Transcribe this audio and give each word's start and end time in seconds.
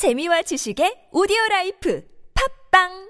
재미와 0.00 0.40
지식의 0.48 1.12
오디오 1.12 1.36
라이프. 1.50 2.00
팝빵 2.32 3.09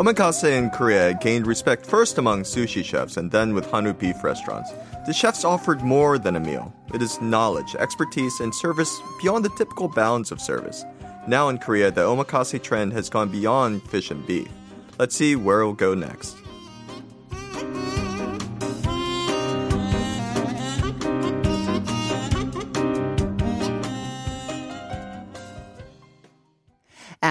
Omakase 0.00 0.50
in 0.50 0.70
Korea 0.70 1.12
gained 1.12 1.46
respect 1.46 1.84
first 1.84 2.16
among 2.16 2.44
sushi 2.44 2.82
chefs 2.82 3.18
and 3.18 3.30
then 3.30 3.52
with 3.52 3.66
Hanwoo 3.66 3.98
beef 3.98 4.24
restaurants. 4.24 4.72
The 5.06 5.12
chefs 5.12 5.44
offered 5.44 5.82
more 5.82 6.16
than 6.16 6.36
a 6.36 6.40
meal. 6.40 6.72
It 6.94 7.02
is 7.02 7.20
knowledge, 7.20 7.74
expertise, 7.74 8.40
and 8.40 8.54
service 8.54 8.98
beyond 9.20 9.44
the 9.44 9.50
typical 9.58 9.88
bounds 9.88 10.32
of 10.32 10.40
service. 10.40 10.86
Now 11.28 11.50
in 11.50 11.58
Korea, 11.58 11.90
the 11.90 12.00
omakase 12.00 12.62
trend 12.62 12.94
has 12.94 13.10
gone 13.10 13.28
beyond 13.28 13.82
fish 13.90 14.10
and 14.10 14.26
beef. 14.26 14.48
Let's 14.98 15.14
see 15.14 15.36
where 15.36 15.60
it'll 15.60 15.74
go 15.74 15.92
next. 15.92 16.34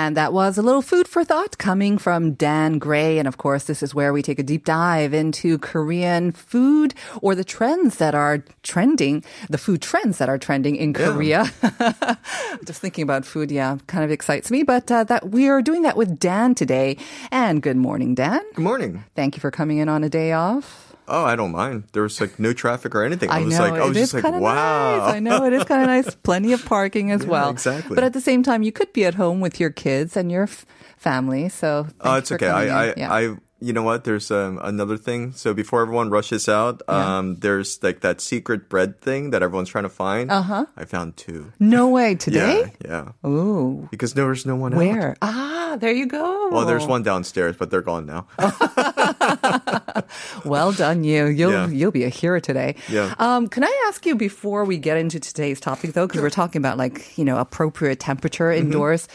And 0.09 0.17
that 0.17 0.33
was 0.33 0.57
a 0.57 0.63
little 0.63 0.81
food 0.81 1.07
for 1.07 1.23
thought 1.23 1.59
coming 1.59 1.99
from 1.99 2.33
Dan 2.33 2.79
Gray. 2.79 3.19
And 3.19 3.27
of 3.27 3.37
course, 3.37 3.65
this 3.65 3.83
is 3.83 3.93
where 3.93 4.11
we 4.11 4.23
take 4.23 4.39
a 4.39 4.43
deep 4.43 4.65
dive 4.65 5.13
into 5.13 5.59
Korean 5.59 6.31
food 6.31 6.95
or 7.21 7.35
the 7.35 7.43
trends 7.43 7.97
that 7.97 8.15
are 8.15 8.43
trending, 8.63 9.23
the 9.51 9.59
food 9.59 9.83
trends 9.83 10.17
that 10.17 10.27
are 10.27 10.39
trending 10.39 10.75
in 10.75 10.93
Korea. 10.93 11.45
Just 12.65 12.81
thinking 12.81 13.03
about 13.03 13.23
food, 13.23 13.51
yeah, 13.51 13.77
kind 13.85 14.03
of 14.03 14.09
excites 14.09 14.49
me. 14.49 14.63
But 14.63 14.91
uh, 14.91 15.03
that 15.03 15.29
we 15.29 15.47
are 15.47 15.61
doing 15.61 15.83
that 15.83 15.95
with 15.95 16.17
Dan 16.17 16.55
today. 16.55 16.97
And 17.29 17.61
good 17.61 17.77
morning, 17.77 18.15
Dan. 18.15 18.41
Good 18.55 18.63
morning. 18.63 19.03
Thank 19.13 19.35
you 19.35 19.41
for 19.41 19.51
coming 19.51 19.77
in 19.77 19.89
on 19.89 20.03
a 20.03 20.09
day 20.09 20.31
off. 20.31 20.88
Oh, 21.09 21.25
I 21.25 21.35
don't 21.35 21.51
mind. 21.51 21.85
There 21.93 22.03
was 22.03 22.21
like 22.21 22.39
no 22.39 22.53
traffic 22.53 22.93
or 22.95 23.03
anything. 23.03 23.29
I, 23.29 23.39
I 23.39 23.43
was 23.43 23.57
know. 23.57 23.63
like, 23.69 23.73
I 23.81 23.85
was 23.85 23.97
it 23.97 24.01
just 24.01 24.13
like, 24.13 24.23
wow. 24.23 24.97
Nice. 24.97 25.15
I 25.15 25.19
know 25.19 25.43
it 25.45 25.53
is 25.53 25.63
kind 25.65 25.81
of 25.81 25.87
nice. 25.87 26.13
Plenty 26.15 26.53
of 26.53 26.63
parking 26.65 27.11
as 27.11 27.23
Yeah, 27.23 27.29
well. 27.29 27.49
exactly. 27.49 27.95
But 27.95 28.03
at 28.03 28.13
the 28.13 28.21
same 28.21 28.43
time, 28.43 28.63
you 28.63 28.71
could 28.71 28.93
be 28.93 29.05
at 29.05 29.15
home 29.15 29.39
with 29.41 29.59
your 29.59 29.69
kids 29.71 30.15
and 30.15 30.31
your 30.31 30.43
f- 30.43 30.65
family. 30.97 31.49
So 31.49 31.87
Oh, 32.01 32.03
thanks 32.13 32.31
it's 32.31 32.41
okay. 32.41 32.47
I, 32.49 32.61
I. 32.91 32.93
Yeah. 32.95 33.11
I, 33.13 33.35
you 33.61 33.73
know 33.73 33.83
what? 33.83 34.05
There's 34.05 34.31
um, 34.31 34.57
another 34.63 34.95
thing. 34.95 35.33
So 35.33 35.53
before 35.53 35.81
everyone 35.81 36.09
rushes 36.09 36.47
out, 36.47 36.81
um, 36.87 37.35
there's 37.43 37.83
like 37.83 37.99
that 38.01 38.21
secret 38.21 38.69
bread 38.69 39.01
thing 39.01 39.31
that 39.31 39.43
everyone's 39.43 39.67
trying 39.67 39.83
to 39.83 39.89
find. 39.89 40.31
Uh 40.31 40.41
huh. 40.41 40.65
I 40.77 40.85
found 40.85 41.17
two. 41.17 41.51
no 41.59 41.89
way 41.89 42.15
today. 42.25 42.71
Yeah, 42.85 43.11
yeah. 43.23 43.29
Ooh, 43.29 43.89
Because 43.91 44.13
there 44.13 44.27
was 44.27 44.45
no 44.45 44.55
one 44.55 44.73
out. 44.73 44.77
where? 44.77 45.17
Ah, 45.21 45.75
there 45.77 45.91
you 45.91 46.05
go. 46.07 46.47
Well, 46.53 46.65
there's 46.65 46.87
one 46.87 47.03
downstairs, 47.03 47.57
but 47.59 47.69
they're 47.69 47.81
gone 47.81 48.05
now. 48.05 48.27
Well 50.45 50.71
done, 50.71 51.03
you. 51.03 51.25
You'll 51.27 51.51
Yeah. 51.51 51.67
you'll 51.67 51.91
be 51.91 52.03
a 52.03 52.09
hero 52.09 52.39
today. 52.39 52.75
Yeah. 52.89 53.13
Um, 53.19 53.47
can 53.47 53.63
I 53.63 53.85
ask 53.87 54.05
you 54.05 54.15
before 54.15 54.65
we 54.65 54.77
get 54.77 54.97
into 54.97 55.19
today's 55.19 55.59
topic 55.59 55.93
though, 55.93 56.07
because 56.07 56.21
we're 56.21 56.29
talking 56.29 56.59
about 56.61 56.77
like 56.77 57.17
you 57.17 57.25
know 57.25 57.37
appropriate 57.37 57.99
temperature 57.99 58.49
Mm-hmm. 58.49 58.65
indoors. 58.71 59.07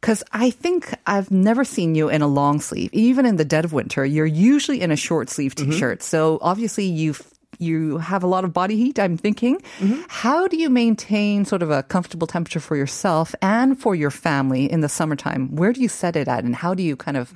Because 0.00 0.22
I 0.32 0.50
think 0.50 0.92
I've 1.06 1.30
never 1.30 1.64
seen 1.64 1.94
you 1.94 2.10
in 2.10 2.20
a 2.20 2.26
long 2.28 2.60
sleeve, 2.60 2.90
even 2.92 3.24
in 3.24 3.36
the 3.36 3.44
dead 3.44 3.64
of 3.64 3.72
winter. 3.72 4.04
You're 4.04 4.26
usually 4.26 4.82
in 4.82 4.90
a 4.90 4.96
short 4.96 5.30
sleeve 5.30 5.54
Mm-hmm. 5.54 5.70
t-shirt, 5.70 6.02
so 6.02 6.38
obviously 6.42 6.84
you 6.84 7.14
you 7.58 7.98
have 7.98 8.22
a 8.24 8.26
lot 8.26 8.44
of 8.44 8.52
body 8.52 8.76
heat. 8.76 8.98
I'm 8.98 9.16
thinking, 9.16 9.62
how 10.08 10.48
do 10.48 10.56
you 10.58 10.68
maintain 10.68 11.44
sort 11.46 11.62
of 11.62 11.70
a 11.70 11.82
comfortable 11.84 12.26
temperature 12.26 12.58
for 12.60 12.76
yourself 12.76 13.32
and 13.40 13.78
for 13.80 13.94
your 13.94 14.10
family 14.10 14.70
in 14.70 14.80
the 14.80 14.88
summertime? 14.88 15.54
Where 15.56 15.72
do 15.72 15.80
you 15.80 15.88
set 15.88 16.16
it 16.16 16.26
at, 16.28 16.42
and 16.44 16.54
how 16.54 16.74
do 16.74 16.82
you 16.82 16.96
kind 16.96 17.16
of, 17.16 17.32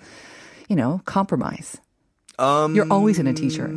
you 0.69 0.77
know, 0.77 1.01
compromise? 1.05 1.77
Um, 2.39 2.75
You're 2.77 2.87
always 2.91 3.19
in 3.19 3.27
a 3.27 3.35
t-shirt. 3.35 3.73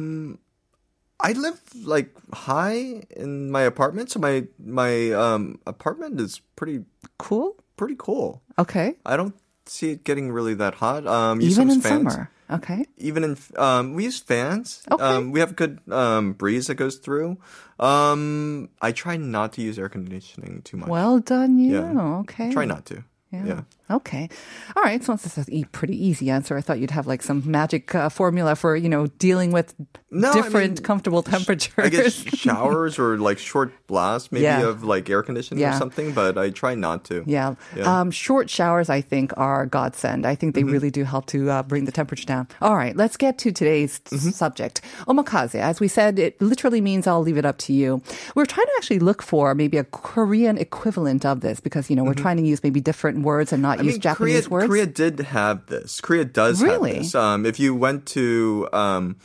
I 1.23 1.33
live 1.33 1.59
like 1.85 2.09
high 2.33 3.03
in 3.15 3.51
my 3.51 3.61
apartment, 3.61 4.09
so 4.11 4.19
my 4.19 4.45
my 4.57 5.11
um 5.11 5.59
apartment 5.67 6.19
is 6.19 6.41
pretty 6.55 6.83
Cool. 7.17 7.55
pretty 7.77 7.95
cool. 7.97 8.41
Okay. 8.57 8.97
I 9.05 9.17
don't 9.17 9.35
see 9.65 9.91
it 9.91 10.03
getting 10.03 10.31
really 10.31 10.55
that 10.55 10.75
hot. 10.75 11.05
Um, 11.05 11.39
use 11.41 11.53
Even 11.53 11.69
in 11.69 11.81
fans. 11.81 12.13
summer. 12.13 12.29
Okay. 12.51 12.83
even 12.97 13.23
in 13.23 13.37
um 13.55 13.93
we 13.95 14.03
use 14.03 14.19
fans 14.19 14.83
Okay. 14.91 15.01
um 15.01 15.31
we 15.31 15.39
have 15.39 15.55
good 15.55 15.79
um 15.89 16.33
breeze 16.33 16.67
that 16.67 16.75
goes 16.75 16.97
through 16.99 17.37
um 17.79 18.67
i 18.81 18.91
try 18.91 19.15
not 19.15 19.53
to 19.53 19.61
use 19.61 19.79
air 19.79 19.87
conditioning 19.87 20.61
too 20.67 20.75
much 20.75 20.89
Well 20.89 21.19
done, 21.23 21.57
you. 21.57 21.79
Yeah. 21.79 22.19
Okay. 22.27 22.51
try 22.51 22.65
not 22.65 22.83
to 22.91 23.05
Yeah. 23.31 23.45
yeah, 23.45 23.61
Okay. 23.89 24.29
All 24.75 24.83
right. 24.83 25.01
So 25.03 25.15
this 25.15 25.37
is 25.37 25.47
a 25.51 25.63
pretty 25.71 25.95
easy 25.95 26.29
answer. 26.29 26.57
I 26.57 26.61
thought 26.61 26.79
you'd 26.79 26.91
have 26.91 27.07
like 27.07 27.23
some 27.23 27.41
magic 27.49 27.95
uh, 27.95 28.09
formula 28.09 28.55
for 28.55 28.75
you 28.75 28.89
know 28.89 29.07
dealing 29.19 29.51
with 29.53 29.73
No, 30.11 30.31
I 30.31 30.33
different 30.33 30.73
mean, 30.79 30.83
comfortable 30.83 31.23
temperatures. 31.23 31.73
i 31.77 31.87
guess 31.89 32.13
showers 32.13 32.99
or 32.99 33.17
like 33.17 33.37
short 33.37 33.71
blasts 33.87 34.31
maybe 34.33 34.43
Yeah. 34.43 34.67
of 34.67 34.83
like 34.83 35.09
air 35.09 35.23
conditioning 35.23 35.61
Yeah. 35.61 35.75
or 35.75 35.79
something 35.79 36.11
but 36.13 36.37
i 36.37 36.49
try 36.49 36.75
not 36.75 37.05
to 37.05 37.23
Yeah. 37.25 37.55
Um, 37.83 38.11
short 38.11 38.49
showers, 38.49 38.89
I 38.89 38.99
think, 39.01 39.31
are 39.37 39.65
godsend. 39.65 40.25
I 40.25 40.35
think 40.35 40.53
they 40.55 40.61
Mm-hmm. 40.63 40.71
really 40.73 40.91
do 40.91 41.03
help 41.05 41.25
to 41.27 41.49
uh, 41.49 41.63
bring 41.63 41.85
the 41.85 41.91
temperature 41.91 42.25
down. 42.25 42.47
All 42.61 42.75
right, 42.75 42.95
let's 42.97 43.15
get 43.17 43.37
to 43.39 43.51
today's 43.51 43.99
Mm-hmm. 44.11 44.31
subject. 44.31 44.81
Omakase, 45.07 45.55
as 45.55 45.79
we 45.79 45.87
said, 45.87 46.19
it 46.19 46.39
literally 46.41 46.81
means 46.81 47.07
I'll 47.07 47.21
leave 47.23 47.37
it 47.37 47.45
up 47.45 47.57
to 47.59 47.71
you. 47.73 48.01
We're 48.35 48.45
trying 48.45 48.67
to 48.67 48.73
actually 48.77 48.99
look 48.99 49.21
for 49.21 49.55
maybe 49.55 49.77
a 49.77 49.83
Korean 49.85 50.57
equivalent 50.57 51.25
of 51.25 51.39
this 51.41 51.59
because, 51.61 51.89
you 51.89 51.95
know, 51.95 52.03
we're 52.03 52.13
trying 52.25 52.37
to 52.37 52.43
use 52.43 52.61
maybe 52.63 52.81
different 52.81 53.20
words 53.23 53.51
and 53.53 53.61
not 53.61 53.77
Mm-hmm. 53.77 53.81
I 53.81 53.85
use 53.85 53.93
mean, 53.95 54.01
Japanese 54.01 54.47
Korea, 54.47 54.49
words. 54.51 54.67
Korea 54.67 54.85
did 54.87 55.19
have 55.19 55.65
this. 55.67 56.01
Korea 56.01 56.25
does 56.25 56.61
Really? 56.61 56.93
have 56.95 57.03
this. 57.03 57.15
Um, 57.15 57.45
if 57.45 57.59
you 57.59 57.75
went 57.75 58.05
to 58.07 58.67
um, 58.73 59.15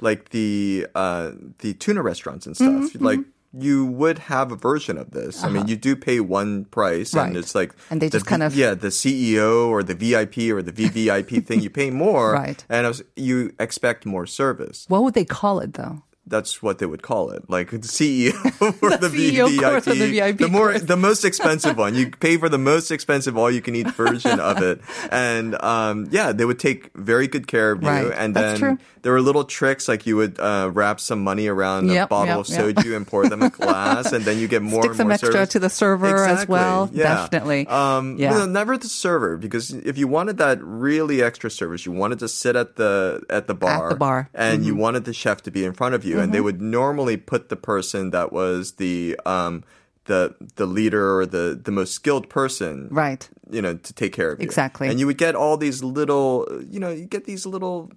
like 0.00 0.30
the 0.30 0.86
uh, 0.94 1.32
the 1.58 1.74
tuna 1.74 2.02
restaurants 2.02 2.46
and 2.46 2.56
stuff, 2.56 2.68
Mm-hmm, 2.68 3.04
like 3.04 3.20
you 3.54 3.86
would 3.86 4.18
have 4.18 4.52
a 4.52 4.56
version 4.56 4.98
of 4.98 5.10
this. 5.12 5.42
I 5.42 5.48
mean, 5.48 5.66
you 5.68 5.74
do 5.76 5.96
pay 5.96 6.20
one 6.20 6.66
price, 6.66 7.14
Uh-huh. 7.14 7.22
Right. 7.22 7.28
and 7.28 7.36
it's 7.38 7.54
like 7.54 7.72
And 7.90 8.00
they 8.02 8.08
the 8.08 8.18
just 8.18 8.26
kind 8.26 8.42
of- 8.42 8.54
yeah 8.54 8.74
the 8.74 8.88
CEO 8.88 9.68
or 9.68 9.82
the 9.82 9.94
VIP 9.94 10.52
or 10.52 10.60
the 10.62 10.70
VVIP 10.72 11.46
thing. 11.46 11.60
You 11.60 11.70
pay 11.70 11.90
more, 12.06 12.32
Right. 12.34 12.62
And 12.68 12.86
was, 12.86 13.02
you 13.16 13.54
expect 13.58 14.04
more 14.04 14.26
service. 14.26 14.84
what 14.88 15.02
would 15.02 15.14
they 15.14 15.24
call 15.24 15.60
it 15.60 15.74
though? 15.74 16.02
That's 16.28 16.62
what 16.62 16.78
they 16.78 16.86
would 16.86 17.02
call 17.02 17.30
it, 17.30 17.48
like 17.48 17.70
the 17.70 17.78
CEO 17.78 18.32
or 18.82 18.90
the, 18.96 19.08
CEO 19.08 19.48
VIP. 19.48 19.60
course 19.62 19.88
or 19.88 19.94
the 19.94 20.10
VIP 20.10 20.50
more, 20.50 20.70
course. 20.70 20.82
the 20.82 20.96
most 20.96 21.24
expensive 21.24 21.76
one. 21.76 21.94
You 21.94 22.10
pay 22.10 22.36
for 22.36 22.48
the 22.48 22.58
most 22.58 22.90
expensive 22.90 23.36
all-you-can-eat 23.36 23.88
version 23.96 24.38
of 24.40 24.62
it, 24.62 24.80
and 25.10 25.60
um, 25.62 26.08
yeah, 26.10 26.32
they 26.32 26.44
would 26.44 26.58
take 26.58 26.90
very 26.96 27.26
good 27.28 27.46
care 27.46 27.72
of 27.72 27.82
you. 27.82 27.88
Right. 27.88 28.12
And 28.14 28.34
That's 28.36 28.60
then 28.60 28.76
true. 28.76 28.84
there 29.02 29.12
were 29.12 29.20
little 29.22 29.44
tricks 29.44 29.88
like 29.88 30.06
you 30.06 30.16
would 30.16 30.38
uh, 30.38 30.70
wrap 30.72 31.00
some 31.00 31.22
money 31.24 31.46
around 31.48 31.88
Yep, 31.88 32.06
a 32.06 32.08
bottle 32.08 32.26
yep, 32.28 32.38
of 32.38 32.48
yep. 32.76 32.84
soju 32.84 32.96
and 32.96 33.06
pour 33.06 33.28
them 33.28 33.42
in 33.42 33.48
glass, 33.50 34.12
and 34.12 34.24
then 34.24 34.38
you 34.38 34.48
get 34.48 34.62
more 34.62 34.82
Stick 34.82 34.90
and 34.90 34.96
some 34.96 35.06
more 35.08 35.12
extra 35.14 35.32
service. 35.32 35.48
to 35.50 35.58
the 35.58 35.70
server 35.70 36.24
as 36.26 36.46
well. 36.46 36.90
yeah. 36.92 37.26
Definitely. 37.28 37.66
Um, 37.66 38.18
Yeah. 38.18 38.30
no, 38.30 38.46
never 38.46 38.76
the 38.76 38.88
server 38.88 39.36
because 39.36 39.70
if 39.72 39.96
you 39.98 40.08
wanted 40.08 40.38
that 40.38 40.58
really 40.62 41.22
extra 41.22 41.50
service, 41.50 41.86
you 41.86 41.92
wanted 41.92 42.18
to 42.20 42.28
sit 42.28 42.56
at 42.56 42.76
the 42.76 43.22
at 43.30 43.46
the 43.46 43.54
bar, 43.54 43.90
the 43.90 43.96
bar. 43.96 44.28
Mm-hmm. 44.34 44.42
and 44.42 44.66
you 44.66 44.74
wanted 44.74 45.04
the 45.04 45.12
chef 45.14 45.42
to 45.42 45.50
be 45.50 45.64
in 45.64 45.72
front 45.72 45.94
of 45.94 46.04
you, 46.04 46.17
and 46.18 46.32
they 46.32 46.40
would 46.40 46.60
normally 46.60 47.16
put 47.16 47.48
the 47.48 47.56
person 47.56 48.10
that 48.10 48.32
was 48.32 48.72
the 48.72 49.18
um 49.24 49.64
the 50.04 50.34
the 50.56 50.66
leader 50.66 51.18
or 51.18 51.26
the 51.26 51.58
the 51.62 51.70
most 51.70 51.92
skilled 51.92 52.28
person, 52.28 52.88
Right. 52.90 53.28
You 53.50 53.62
know, 53.62 53.74
to 53.74 53.92
take 53.92 54.12
care 54.12 54.32
of 54.32 54.40
you 54.40 54.44
Exactly. 54.44 54.88
and 54.88 54.98
you 54.98 55.06
would 55.06 55.18
get 55.18 55.34
all 55.34 55.56
these 55.56 55.82
little, 55.82 56.46
you 56.68 56.80
know, 56.80 56.90
you 56.90 57.06
get 57.06 57.24
these 57.24 57.46
little. 57.46 57.92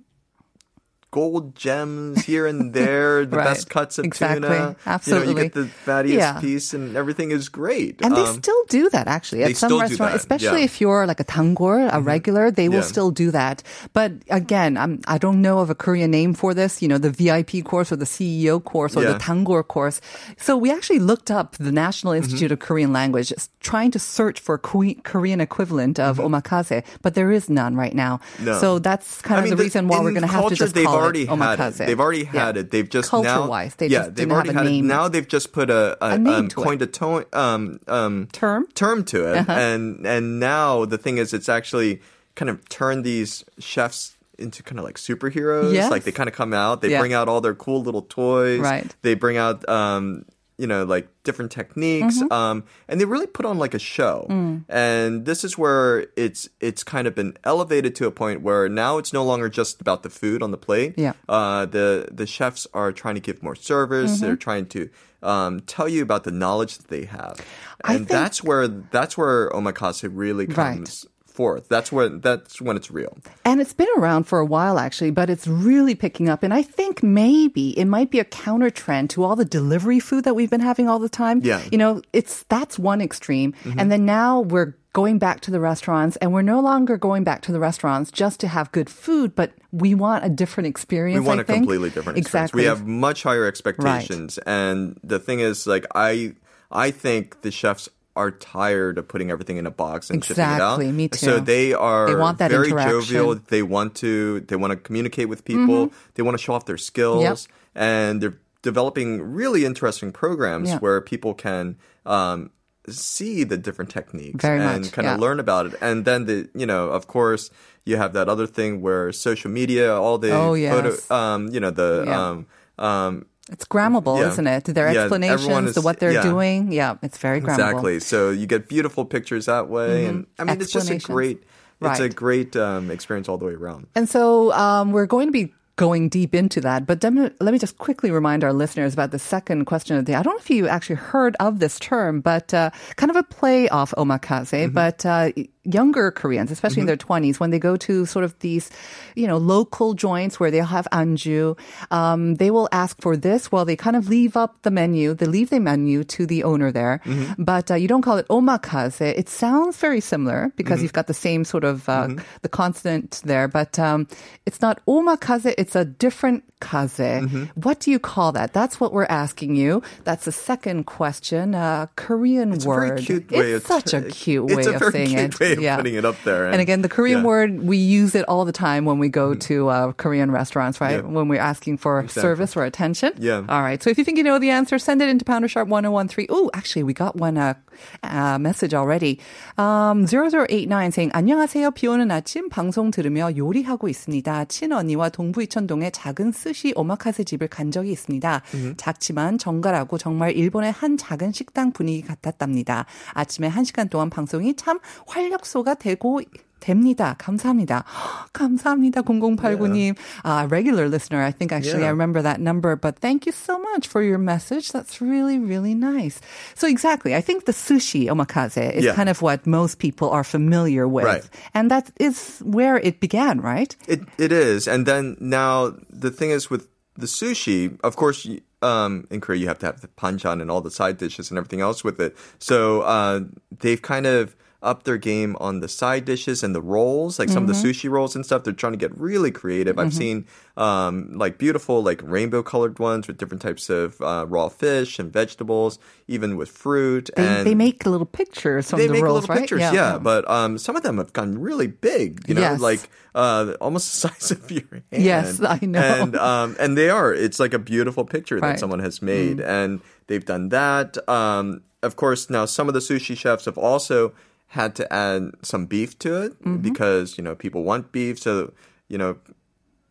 Gold 1.11 1.55
gems 1.55 2.23
here 2.25 2.47
and 2.47 2.73
there, 2.73 3.25
the 3.29 3.35
Right. 3.38 3.45
best 3.45 3.69
cuts 3.69 3.97
of 3.99 4.05
Exactly. 4.05 4.41
tuna. 4.47 4.53
You 4.53 4.59
know, 4.61 4.75
Absolutely. 4.85 5.27
you 5.27 5.35
get 5.35 5.53
the 5.53 5.67
fattiest 5.85 6.13
Yeah. 6.17 6.39
piece, 6.39 6.73
and 6.73 6.95
everything 6.95 7.31
is 7.31 7.49
great. 7.49 7.99
And 8.02 8.16
they 8.16 8.22
Um, 8.22 8.35
still 8.41 8.63
do 8.69 8.90
that 8.90 9.08
actually 9.08 9.40
they 9.43 9.52
at 9.52 9.58
some 9.58 9.78
restaurants, 9.79 10.16
especially 10.23 10.59
yeah. 10.59 10.66
if 10.72 10.75
Mm-hmm. 10.75 10.84
you're 10.84 11.05
like 11.08 11.19
a 11.19 11.25
dangol, 11.25 11.90
a 11.91 11.99
regular, 11.99 12.49
they 12.49 12.69
will 12.69 12.78
Yeah. 12.87 12.93
still 12.96 13.11
do 13.11 13.29
that. 13.31 13.61
But 13.93 14.13
again, 14.29 14.78
I'm, 14.78 15.02
I 15.08 15.17
don't 15.17 15.41
know 15.41 15.59
of 15.59 15.69
a 15.69 15.75
Korean 15.75 16.11
name 16.11 16.34
for 16.34 16.53
this, 16.53 16.81
you 16.81 16.87
know, 16.87 16.97
the 16.97 17.09
VIP 17.11 17.61
course 17.61 17.91
or 17.91 17.97
the 17.97 18.05
CEO 18.05 18.64
course 18.64 18.96
or 18.96 19.03
the 19.03 19.16
dangol 19.19 19.67
course. 19.67 19.99
So 20.37 20.55
we 20.55 20.72
actually 20.72 20.99
looked 20.99 21.29
up 21.29 21.55
the 21.59 21.72
National 21.72 22.14
Mm-hmm. 22.14 22.23
Institute 22.23 22.52
of 22.52 22.59
Korean 22.59 22.93
Language, 22.93 23.34
trying 23.59 23.91
to 23.91 23.99
search 23.99 24.40
for 24.40 24.57
Kore- 24.57 24.96
Korean 25.03 25.41
equivalent 25.41 25.99
of 25.99 26.17
omakase, 26.19 26.84
but 27.02 27.16
there 27.16 27.31
is 27.31 27.49
none 27.49 27.75
right 27.75 27.93
now. 27.96 28.19
Mm-hmm. 28.37 28.46
No. 28.46 28.59
So 28.59 28.79
that's 28.79 29.22
kind 29.22 29.43
of 29.43 29.49
the, 29.49 29.57
reason 29.61 29.87
why 29.87 29.99
we're 29.99 30.11
going 30.16 30.22
to 30.23 30.28
have 30.28 30.47
to 30.49 30.55
just 30.55 30.73
they've 30.73 30.85
call 30.85 31.01
already 31.03 31.26
had 31.26 31.38
omakase. 31.59 31.82
it. 31.82 31.88
They've 31.88 32.00
already 32.00 32.24
had 32.24 32.56
Yeah. 32.56 32.62
it. 32.62 32.72
They've 32.72 32.90
just 32.90 33.12
now, 33.12 33.22
Culture-wise, 33.24 33.76
they 33.76 33.88
yeah, 33.88 34.08
they've 34.09 34.32
already 34.32 34.50
have 34.50 34.56
a 34.56 34.59
had 34.59 34.66
name. 34.72 34.86
it. 34.86 34.88
Now 34.88 35.08
they've 35.08 35.28
just 35.28 35.52
put 35.53 35.70
a, 35.70 35.98
a, 36.03 36.09
A 36.12 36.16
um, 36.16 36.50
coined 36.50 36.82
a 36.82 36.88
to- 36.88 37.26
um, 37.34 37.80
um, 37.88 38.28
Term? 38.32 38.64
Uh-huh. 38.64 38.72
term 38.76 39.03
to 39.06 39.34
it, 39.34 39.50
and 39.50 40.06
and 40.06 40.40
now 40.40 40.86
the 40.86 40.98
thing 40.98 41.18
is, 41.18 41.34
it's 41.34 41.50
actually 41.50 42.02
kind 42.36 42.50
of 42.50 42.68
turned 42.70 43.03
these 43.03 43.44
chefs 43.59 44.16
into 44.38 44.64
kind 44.64 44.80
of 44.80 44.86
like 44.86 44.96
superheroes. 44.96 45.74
Yes. 45.74 45.92
Like 45.92 46.03
they 46.03 46.12
kind 46.12 46.28
of 46.30 46.34
come 46.36 46.53
out, 46.53 46.82
they 46.82 46.90
Yeah. 46.92 47.00
bring 47.00 47.14
out 47.14 47.28
all 47.30 47.42
their 47.42 47.53
cool 47.53 47.84
little 47.84 48.02
toys. 48.03 48.59
Right. 48.59 48.90
They 49.03 49.14
bring 49.14 49.38
out. 49.38 49.68
Um, 49.70 50.26
you 50.61 50.67
know, 50.67 50.84
like 50.84 51.08
different 51.23 51.52
techniques. 51.52 52.19
Mm-hmm. 52.19 52.31
Um, 52.31 52.63
and 52.87 52.99
they 53.02 53.05
really 53.05 53.28
put 53.28 53.46
on 53.46 53.58
like 53.58 53.73
a 53.73 53.79
show. 53.79 54.28
Mm. 54.29 54.63
And 54.69 55.25
this 55.25 55.43
is 55.43 55.58
where 55.58 56.08
it's 56.16 56.47
it's 56.59 56.84
kind 56.84 57.08
of 57.08 57.16
been 57.16 57.35
elevated 57.43 57.96
to 57.96 58.05
a 58.08 58.11
point 58.11 58.41
where 58.41 58.69
now 58.69 58.97
it's 58.99 59.11
no 59.11 59.23
longer 59.23 59.49
just 59.49 59.81
about 59.81 60.03
the 60.03 60.09
food 60.09 60.43
on 60.43 60.52
the 60.52 60.58
plate. 60.58 60.93
Yeah. 60.97 61.13
Uh, 61.28 61.66
the 61.66 62.08
the 62.11 62.28
chefs 62.28 62.67
are 62.73 62.91
trying 62.91 63.16
to 63.16 63.22
give 63.22 63.41
more 63.41 63.55
service. 63.55 64.11
Mm-hmm. 64.13 64.25
They're 64.25 64.35
trying 64.35 64.67
to 64.67 64.90
um, 65.23 65.59
tell 65.61 65.87
you 65.90 66.02
about 66.02 66.23
the 66.23 66.31
knowledge 66.31 66.78
that 66.78 66.87
they 66.87 67.05
have, 67.05 67.37
I 67.84 67.93
and 67.96 68.07
think- 68.07 68.09
that's 68.09 68.43
where 68.43 68.67
that's 68.67 69.17
where 69.17 69.49
omakase 69.52 70.09
really 70.11 70.46
Right. 70.47 70.55
comes 70.78 71.05
forth. 71.31 71.67
That's 71.69 71.91
when 71.91 72.22
that's 72.22 72.61
when 72.61 72.78
it's 72.78 72.91
real. 72.91 73.17
And 73.45 73.61
it's 73.61 73.73
been 73.73 73.87
around 73.97 74.25
for 74.25 74.39
a 74.39 74.45
while, 74.45 74.78
actually, 74.78 75.11
but 75.11 75.29
it's 75.29 75.47
really 75.47 75.95
picking 75.95 76.29
up. 76.29 76.43
And 76.43 76.53
I 76.53 76.61
think 76.61 77.01
maybe 77.01 77.78
it 77.78 77.85
might 77.85 78.11
be 78.11 78.19
a 78.19 78.25
counter 78.25 78.69
trend 78.69 79.09
to 79.11 79.23
all 79.23 79.35
the 79.35 79.45
delivery 79.45 79.99
food 79.99 80.23
that 80.25 80.35
we've 80.35 80.49
been 80.49 80.61
having 80.61 80.87
all 80.87 80.99
the 80.99 81.09
time. 81.09 81.41
Yeah. 81.43 81.59
Mm-hmm. 81.59 81.69
You 81.72 81.78
know, 81.78 82.01
it's 82.13 82.43
that's 82.43 82.78
one 82.78 83.01
extreme. 83.01 83.53
And 83.78 83.91
then 83.91 84.05
now 84.05 84.41
we're 84.41 84.75
going 84.93 85.19
back 85.19 85.39
to 85.41 85.51
the 85.51 85.59
restaurants 85.59 86.17
and 86.17 86.33
we're 86.33 86.41
no 86.41 86.59
longer 86.59 86.97
going 86.97 87.23
back 87.23 87.41
to 87.43 87.51
the 87.51 87.59
restaurants 87.59 88.11
just 88.11 88.39
to 88.41 88.47
have 88.47 88.72
good 88.72 88.89
food, 88.89 89.35
but 89.35 89.53
we 89.72 89.95
want 89.95 90.25
a 90.25 90.29
different 90.29 90.67
experience. 90.67 91.22
we 91.22 91.25
want 91.25 91.39
I 91.39 91.43
a 91.43 91.45
think. 91.45 91.59
completely 91.59 91.89
different 91.89 92.17
experience. 92.17 92.49
Exactly. 92.49 92.63
We 92.63 92.67
have 92.67 92.85
much 92.85 93.23
higher 93.23 93.45
expectations, 93.45 94.37
and 94.39 94.99
the 95.03 95.19
thing 95.19 95.39
is, 95.39 95.66
like 95.66 95.85
I, 95.95 96.33
I 96.69 96.91
think 96.91 97.41
the 97.41 97.51
chefs 97.51 97.87
are 98.16 98.31
tired 98.31 98.97
of 98.97 99.08
putting 99.08 99.31
everything 99.31 99.58
in 99.58 99.66
a 99.66 99.72
box 99.72 100.09
and 100.09 100.23
shipping 100.23 100.43
it 100.43 100.47
out. 100.47 100.79
Exactly, 100.81 100.91
me 100.91 101.09
So 101.13 101.40
they 101.40 101.73
are 101.73 102.08
They 102.08 102.16
want 102.16 102.40
that 102.40 102.52
very 102.52 102.72
jovial. 102.72 103.35
They 103.35 103.63
want 103.63 103.96
to. 103.96 104.41
They 104.41 104.55
want 104.58 104.72
to 104.72 104.78
communicate 104.78 105.29
with 105.29 105.46
people. 105.46 105.91
They 106.16 106.23
want 106.23 106.37
to 106.37 106.43
show 106.43 106.53
off 106.53 106.66
their 106.66 106.78
skills, 106.78 107.23
Mm-hmm. 107.23 107.23
Yep. 107.23 107.37
and 107.75 108.22
they're 108.22 108.37
developing 108.61 109.22
really 109.22 109.66
interesting 109.66 110.11
programs 110.11 110.69
Yeah. 110.69 110.79
where 110.79 110.99
people 111.02 111.34
can. 111.34 111.78
Um, 112.05 112.52
see 112.90 113.43
the 113.43 113.58
different 113.58 113.91
techniques 113.91 114.41
Very 114.41 114.59
and 114.59 114.81
much, 114.85 114.91
kind 114.91 115.07
of 115.07 115.19
learn 115.19 115.40
about 115.40 115.67
it 115.67 115.73
and 115.81 116.03
then 116.03 116.25
the 116.25 116.49
you 116.55 116.66
know 116.66 116.90
of 116.90 117.05
course 117.05 117.52
you 117.85 117.96
have 117.96 118.14
that 118.14 118.28
other 118.28 118.47
thing 118.47 118.81
where 118.81 119.11
social 119.11 119.52
media 119.52 119.93
all 119.96 120.17
the 120.17 120.31
Oh, 120.34 120.55
photo 120.57 120.97
um 121.14 121.49
you 121.53 121.59
know 121.59 121.69
the 121.69 122.03
Yeah. 122.07 122.29
um 122.29 122.47
um 122.79 123.25
It's 123.49 123.66
grammable, 123.66 124.20
Yeah. 124.20 124.29
isn't 124.29 124.47
it? 124.47 124.66
Their 124.66 124.91
Yeah, 124.91 125.02
explanations, 125.02 125.70
is- 125.70 125.76
the 125.76 125.82
what 125.82 125.99
they're 125.99 126.11
yeah. 126.14 126.22
doing. 126.22 126.72
Yeah, 126.72 126.96
it's 127.02 127.17
very 127.17 127.41
grammable. 127.41 127.53
exactly 127.53 127.99
so 127.99 128.29
you 128.29 128.46
get 128.46 128.67
beautiful 128.70 129.03
pictures 129.05 129.46
that 129.47 129.67
way 129.67 130.05
and 130.05 130.28
i 130.40 130.43
mean 130.43 130.61
it's 130.61 130.72
just 130.72 130.90
a 130.90 130.93
Mm-hmm. 130.96 131.14
Great 131.14 131.43
it's 131.82 131.99
a 131.99 132.09
great 132.09 132.55
um, 132.55 132.91
experience 132.91 133.28
all 133.28 133.38
the 133.40 133.46
way 133.46 133.53
around 133.53 133.88
And 133.96 134.08
so 134.08 134.52
um, 134.53 134.91
we're 134.91 135.08
going 135.08 135.28
to 135.28 135.32
be 135.32 135.52
going 135.78 136.09
deep 136.09 136.35
into 136.35 136.61
that. 136.61 136.85
But 136.85 136.99
dem- 136.99 137.32
let 137.40 137.52
me 137.52 137.58
just 137.58 137.79
quickly 137.79 138.11
remind 138.11 138.43
our 138.43 138.53
listeners 138.53 138.93
about 138.93 139.09
the 139.09 139.17
second 139.17 139.66
question 139.66 139.97
of 139.97 140.05
the 140.05 140.11
day. 140.11 140.16
I 140.16 140.22
don't 140.22 140.35
know 140.35 140.40
if 140.40 140.49
you 140.52 140.67
actually 140.67 140.97
heard 140.97 141.35
of 141.40 141.58
this 141.58 141.79
term, 141.79 142.22
but 142.22 142.53
uh, 142.53 142.70
kind 142.97 143.09
of 143.09 143.16
a 143.16 143.23
play 143.23 143.67
off 143.70 143.91
omakase. 143.97 144.72
But 144.72 145.03
uh, 145.08 145.32
younger 145.63 146.11
Koreans, 146.11 146.52
especially 146.52 146.81
in 146.81 146.87
their 146.87 146.97
20s, 146.97 147.40
when 147.40 147.52
they 147.52 147.59
go 147.59 147.78
to 147.78 148.05
sort 148.05 148.25
of 148.25 148.37
these, 148.40 148.69
you 149.16 149.28
know, 149.28 149.37
local 149.37 149.93
joints 149.93 150.40
where 150.40 150.49
they'll 150.49 150.66
have 150.66 150.87
anju, 150.91 151.58
um, 151.91 152.35
they 152.35 152.49
will 152.52 152.67
ask 152.72 152.99
for 153.02 153.16
this. 153.16 153.52
Well, 153.52 153.66
they 153.66 153.75
kind 153.75 153.96
of 153.96 154.09
leave 154.09 154.35
up 154.35 154.61
the 154.63 154.72
menu. 154.72 155.13
They 155.13 155.28
leave 155.28 155.49
the 155.49 155.59
menu 155.59 156.03
to 156.05 156.25
the 156.25 156.43
owner 156.43 156.72
there. 156.72 157.02
But 157.37 157.69
uh, 157.72 157.75
you 157.75 157.87
don't 157.87 158.02
call 158.02 158.17
it 158.17 158.28
omakase. 158.29 159.02
It 159.02 159.29
sounds 159.29 159.78
very 159.78 160.02
similar 160.02 160.52
because 160.55 160.81
you've 160.81 160.93
got 160.93 161.08
the 161.08 161.13
same 161.13 161.46
sort 161.46 161.64
of 161.64 161.87
uh, 161.87 162.07
the 162.41 162.49
consonant 162.49 163.22
there, 163.23 163.47
but 163.47 163.78
um, 163.78 164.07
it's 164.46 164.61
not 164.61 164.79
omakase. 164.87 165.53
It's 165.57 165.75
a 165.75 165.85
different 165.85 166.43
kaze. 166.60 167.53
What 167.54 167.80
do 167.80 167.91
you 167.91 167.98
call 167.98 168.33
that? 168.33 168.53
That's 168.53 168.80
what 168.80 168.92
we're 168.92 169.07
asking 169.09 169.57
you. 169.57 169.83
That's 170.04 170.24
the 170.24 170.33
second 170.33 170.84
question. 170.86 171.54
Uh, 171.54 171.86
Korean 171.97 172.53
it's 172.53 172.65
word. 172.65 172.84
a 172.84 172.86
very 172.89 173.03
cute 173.03 173.30
way 173.30 173.53
it's 173.53 173.68
of 173.71 173.83
such 173.83 173.95
a 173.95 174.03
cute 174.09 174.51
it's 174.51 174.66
way 174.66 174.72
a 174.72 174.74
of 174.74 174.80
very 174.80 174.92
saying 174.92 175.09
cute 175.30 175.41
it. 175.41 175.59
way 175.60 175.66
of 175.68 175.77
putting 175.78 175.95
it 175.95 176.04
up 176.04 176.16
there 176.24 176.47
And 176.47 176.60
again, 176.60 176.83
the 176.83 176.89
Korean 176.89 177.18
yeah. 177.18 177.24
Mm-hmm. 177.24 177.27
word 177.27 177.51
we 177.66 177.77
use 177.77 178.15
it 178.15 178.24
all 178.28 178.45
the 178.45 178.53
time 178.53 178.84
when 178.84 178.98
we 178.98 179.09
go 179.09 179.34
to 179.48 179.68
uh, 179.68 179.92
Korean 179.92 180.30
restaurants, 180.30 180.80
right? 180.80 181.03
Yeah. 181.04 181.09
When 181.09 181.28
we're 181.28 181.41
asking 181.41 181.77
for 181.78 182.07
service 182.09 182.57
or 182.57 182.65
attention. 182.65 183.13
Yeah. 183.18 183.45
All 183.48 183.63
right. 183.63 183.83
So 183.83 183.91
if 183.91 183.98
you 183.98 184.04
think 184.04 184.18
you 184.18 184.24
know 184.24 184.39
the 184.39 184.51
answer, 184.51 184.78
send 184.78 185.03
it 185.03 185.09
into 185.09 185.24
Pounder 185.24 185.48
Sharp 185.48 185.68
1013. 185.68 186.27
Oh, 186.30 186.51
actually, 186.54 186.83
we 186.83 186.95
got 186.95 187.16
one 187.16 187.36
uh, 187.39 187.54
uh, 188.03 188.39
message 188.39 188.72
already. 188.74 189.21
Um, 189.59 190.07
0089 190.07 190.92
saying, 190.92 191.10
안녕하세요. 191.13 191.71
비 191.72 191.86
오는 191.86 192.10
아침 192.10 192.48
방송 192.48 192.91
들으며 192.91 193.36
요리하고 193.36 193.89
있습니다. 193.89 194.47
친언니와 194.47 195.10
동부이천동에 195.10 195.91
작은 195.91 196.33
스시 196.53 196.74
오마카세 196.76 197.24
집을 197.24 197.48
간 197.48 197.72
적이 197.72 197.92
있습니다. 197.92 198.42
작지만 198.78 199.38
정갈하고 199.38 199.98
정말 199.98 200.32
일본의 200.36 200.72
한 200.72 200.98
작은 200.98 201.32
식당 201.32 201.72
분위기 201.72 202.02
같았답니다. 202.02 202.86
아침에 203.14 203.48
한 203.48 203.64
시간 203.64 203.88
동안 203.88 204.09
방송이 204.09 204.56
참 204.56 204.80
활력소가 205.08 205.76
되고 205.76 206.20
됩니다. 206.61 207.16
감사합니다. 207.19 207.84
감사합니다, 208.31 209.02
0089님. 209.02 209.96
Yeah. 210.23 210.43
Uh, 210.43 210.47
regular 210.47 210.87
listener, 210.87 211.22
I 211.22 211.31
think 211.31 211.52
actually 211.52 211.81
yeah. 211.81 211.87
I 211.87 211.90
remember 211.90 212.22
that 212.22 212.40
number, 212.40 212.78
but 212.78 212.99
thank 212.99 213.25
you 213.25 213.34
so 213.34 213.59
much 213.59 213.87
for 213.87 214.02
your 214.02 214.17
message. 214.17 214.72
That's 214.72 215.02
really, 215.02 215.37
really 215.37 215.75
nice. 215.75 216.22
So 216.55 216.67
exactly, 216.67 217.13
I 217.13 217.22
think 217.22 217.46
the 217.46 217.52
sushi 217.52 218.08
omakase 218.08 218.72
is 218.72 218.85
yeah. 218.85 218.96
kind 218.96 219.09
of 219.09 219.22
what 219.22 219.46
most 219.46 219.79
people 219.79 220.09
are 220.09 220.23
familiar 220.23 220.87
with. 220.87 221.05
Right. 221.05 221.28
And 221.53 221.69
that 221.69 221.91
is 221.99 222.40
where 222.46 222.78
it 222.78 223.02
began, 223.02 223.41
right? 223.41 223.75
It, 223.87 224.02
it 224.17 224.31
is. 224.31 224.67
And 224.67 224.85
then 224.85 225.17
now 225.19 225.73
the 225.90 226.11
thing 226.11 226.29
is 226.31 226.49
with 226.49 226.69
the 226.96 227.07
sushi, 227.07 227.79
of 227.84 227.96
course, 227.96 228.28
um, 228.61 229.07
in 229.09 229.19
Korea, 229.22 229.40
you 229.40 229.47
have 229.47 229.59
to 229.59 229.66
have 229.66 229.81
the 229.81 229.87
banchan 229.90 230.40
and 230.40 230.52
all 230.52 230.61
the 230.61 230.69
side 230.69 230.97
dishes 230.97 231.31
and 231.31 231.37
everything 231.37 231.61
else 231.61 231.84
with 231.84 231.99
it. 231.99 232.16
So 232.37 232.81
uh, 232.81 233.22
they've 233.59 233.81
kind 233.81 234.05
of– 234.05 234.35
upped 234.63 234.85
their 234.85 234.97
game 234.97 235.35
on 235.40 235.59
the 235.59 235.67
side 235.67 236.05
dishes 236.05 236.43
and 236.43 236.53
the 236.53 236.61
rolls, 236.61 237.17
like 237.17 237.29
some 237.29 237.41
of 237.43 237.47
the 237.47 237.53
sushi 237.55 237.90
rolls 237.90 238.16
and 238.16 238.23
stuff. 238.25 238.43
They're 238.43 238.53
trying 238.53 238.73
to 238.73 238.78
get 238.78 238.96
really 238.97 239.31
creative. 239.31 239.79
I've 239.79 239.93
seen 239.93 240.28
um, 240.55 241.17
like 241.17 241.37
beautiful, 241.40 241.81
like 241.81 241.99
rainbow 242.03 242.43
colored 242.43 242.78
ones 242.78 243.08
with 243.08 243.17
different 243.17 243.41
types 243.41 243.69
of 243.69 243.99
uh, 244.02 244.25
raw 244.28 244.49
fish 244.49 244.99
and 244.99 245.11
vegetables, 245.11 245.79
even 246.08 246.37
with 246.37 246.49
fruit. 246.49 247.09
They, 247.16 247.25
and 247.25 247.47
they 247.47 247.55
make 247.55 247.85
little 247.87 248.05
pictures 248.05 248.69
from 248.69 248.78
they 248.79 248.87
the 248.87 248.93
make 248.93 249.03
rolls, 249.03 249.22
little 249.23 249.34
right? 249.35 249.41
pictures, 249.41 249.61
yeah. 249.61 249.97
But 249.97 250.29
um, 250.29 250.58
some 250.59 250.75
of 250.75 250.84
them 250.84 250.97
have 250.99 251.11
gotten 251.14 251.40
really 251.41 251.67
big. 251.67 252.28
You 252.28 252.35
know, 252.35 252.41
Yes. 252.41 252.59
like 252.59 252.81
uh, 253.16 253.53
almost 253.59 253.91
the 254.03 254.09
size 254.09 254.31
of 254.31 254.52
your 254.52 254.64
hand. 254.72 254.84
Yes, 255.03 255.41
I 255.41 255.59
know. 255.64 255.79
And 255.81 256.15
um, 256.17 256.55
and 256.60 256.77
they 256.77 256.89
are. 256.91 257.12
It's 257.13 257.39
like 257.39 257.53
a 257.55 257.60
beautiful 257.60 258.05
picture 258.05 258.36
Right. 258.36 258.43
Mm. 258.43 258.53
that 258.53 258.60
someone 258.60 258.79
has 258.79 259.01
made, 259.01 259.39
and 259.39 259.81
they've 260.07 260.24
done 260.25 260.50
that. 260.50 260.98
Um, 261.10 261.63
of 261.81 261.96
course, 261.96 262.29
now 262.29 262.46
some 262.46 262.67
of 262.67 262.75
the 262.75 262.79
sushi 262.79 263.17
chefs 263.17 263.45
have 263.45 263.57
also 263.57 264.13
had 264.51 264.75
to 264.75 264.86
add 264.93 265.31
some 265.41 265.65
beef 265.65 265.98
to 266.00 266.22
it 266.22 266.31
Mm-hmm. 266.43 266.58
because 266.58 267.17
you 267.17 267.24
know 267.24 267.36
people 267.36 267.63
want 267.63 267.91
beef. 267.91 268.20
So 268.20 268.53
you 268.89 268.98
know, 268.98 269.17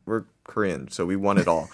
we're 0.07 0.25
Korean, 0.51 0.91
so 0.91 1.07
we 1.07 1.17
want 1.17 1.39
it 1.39 1.49
all. 1.49 1.71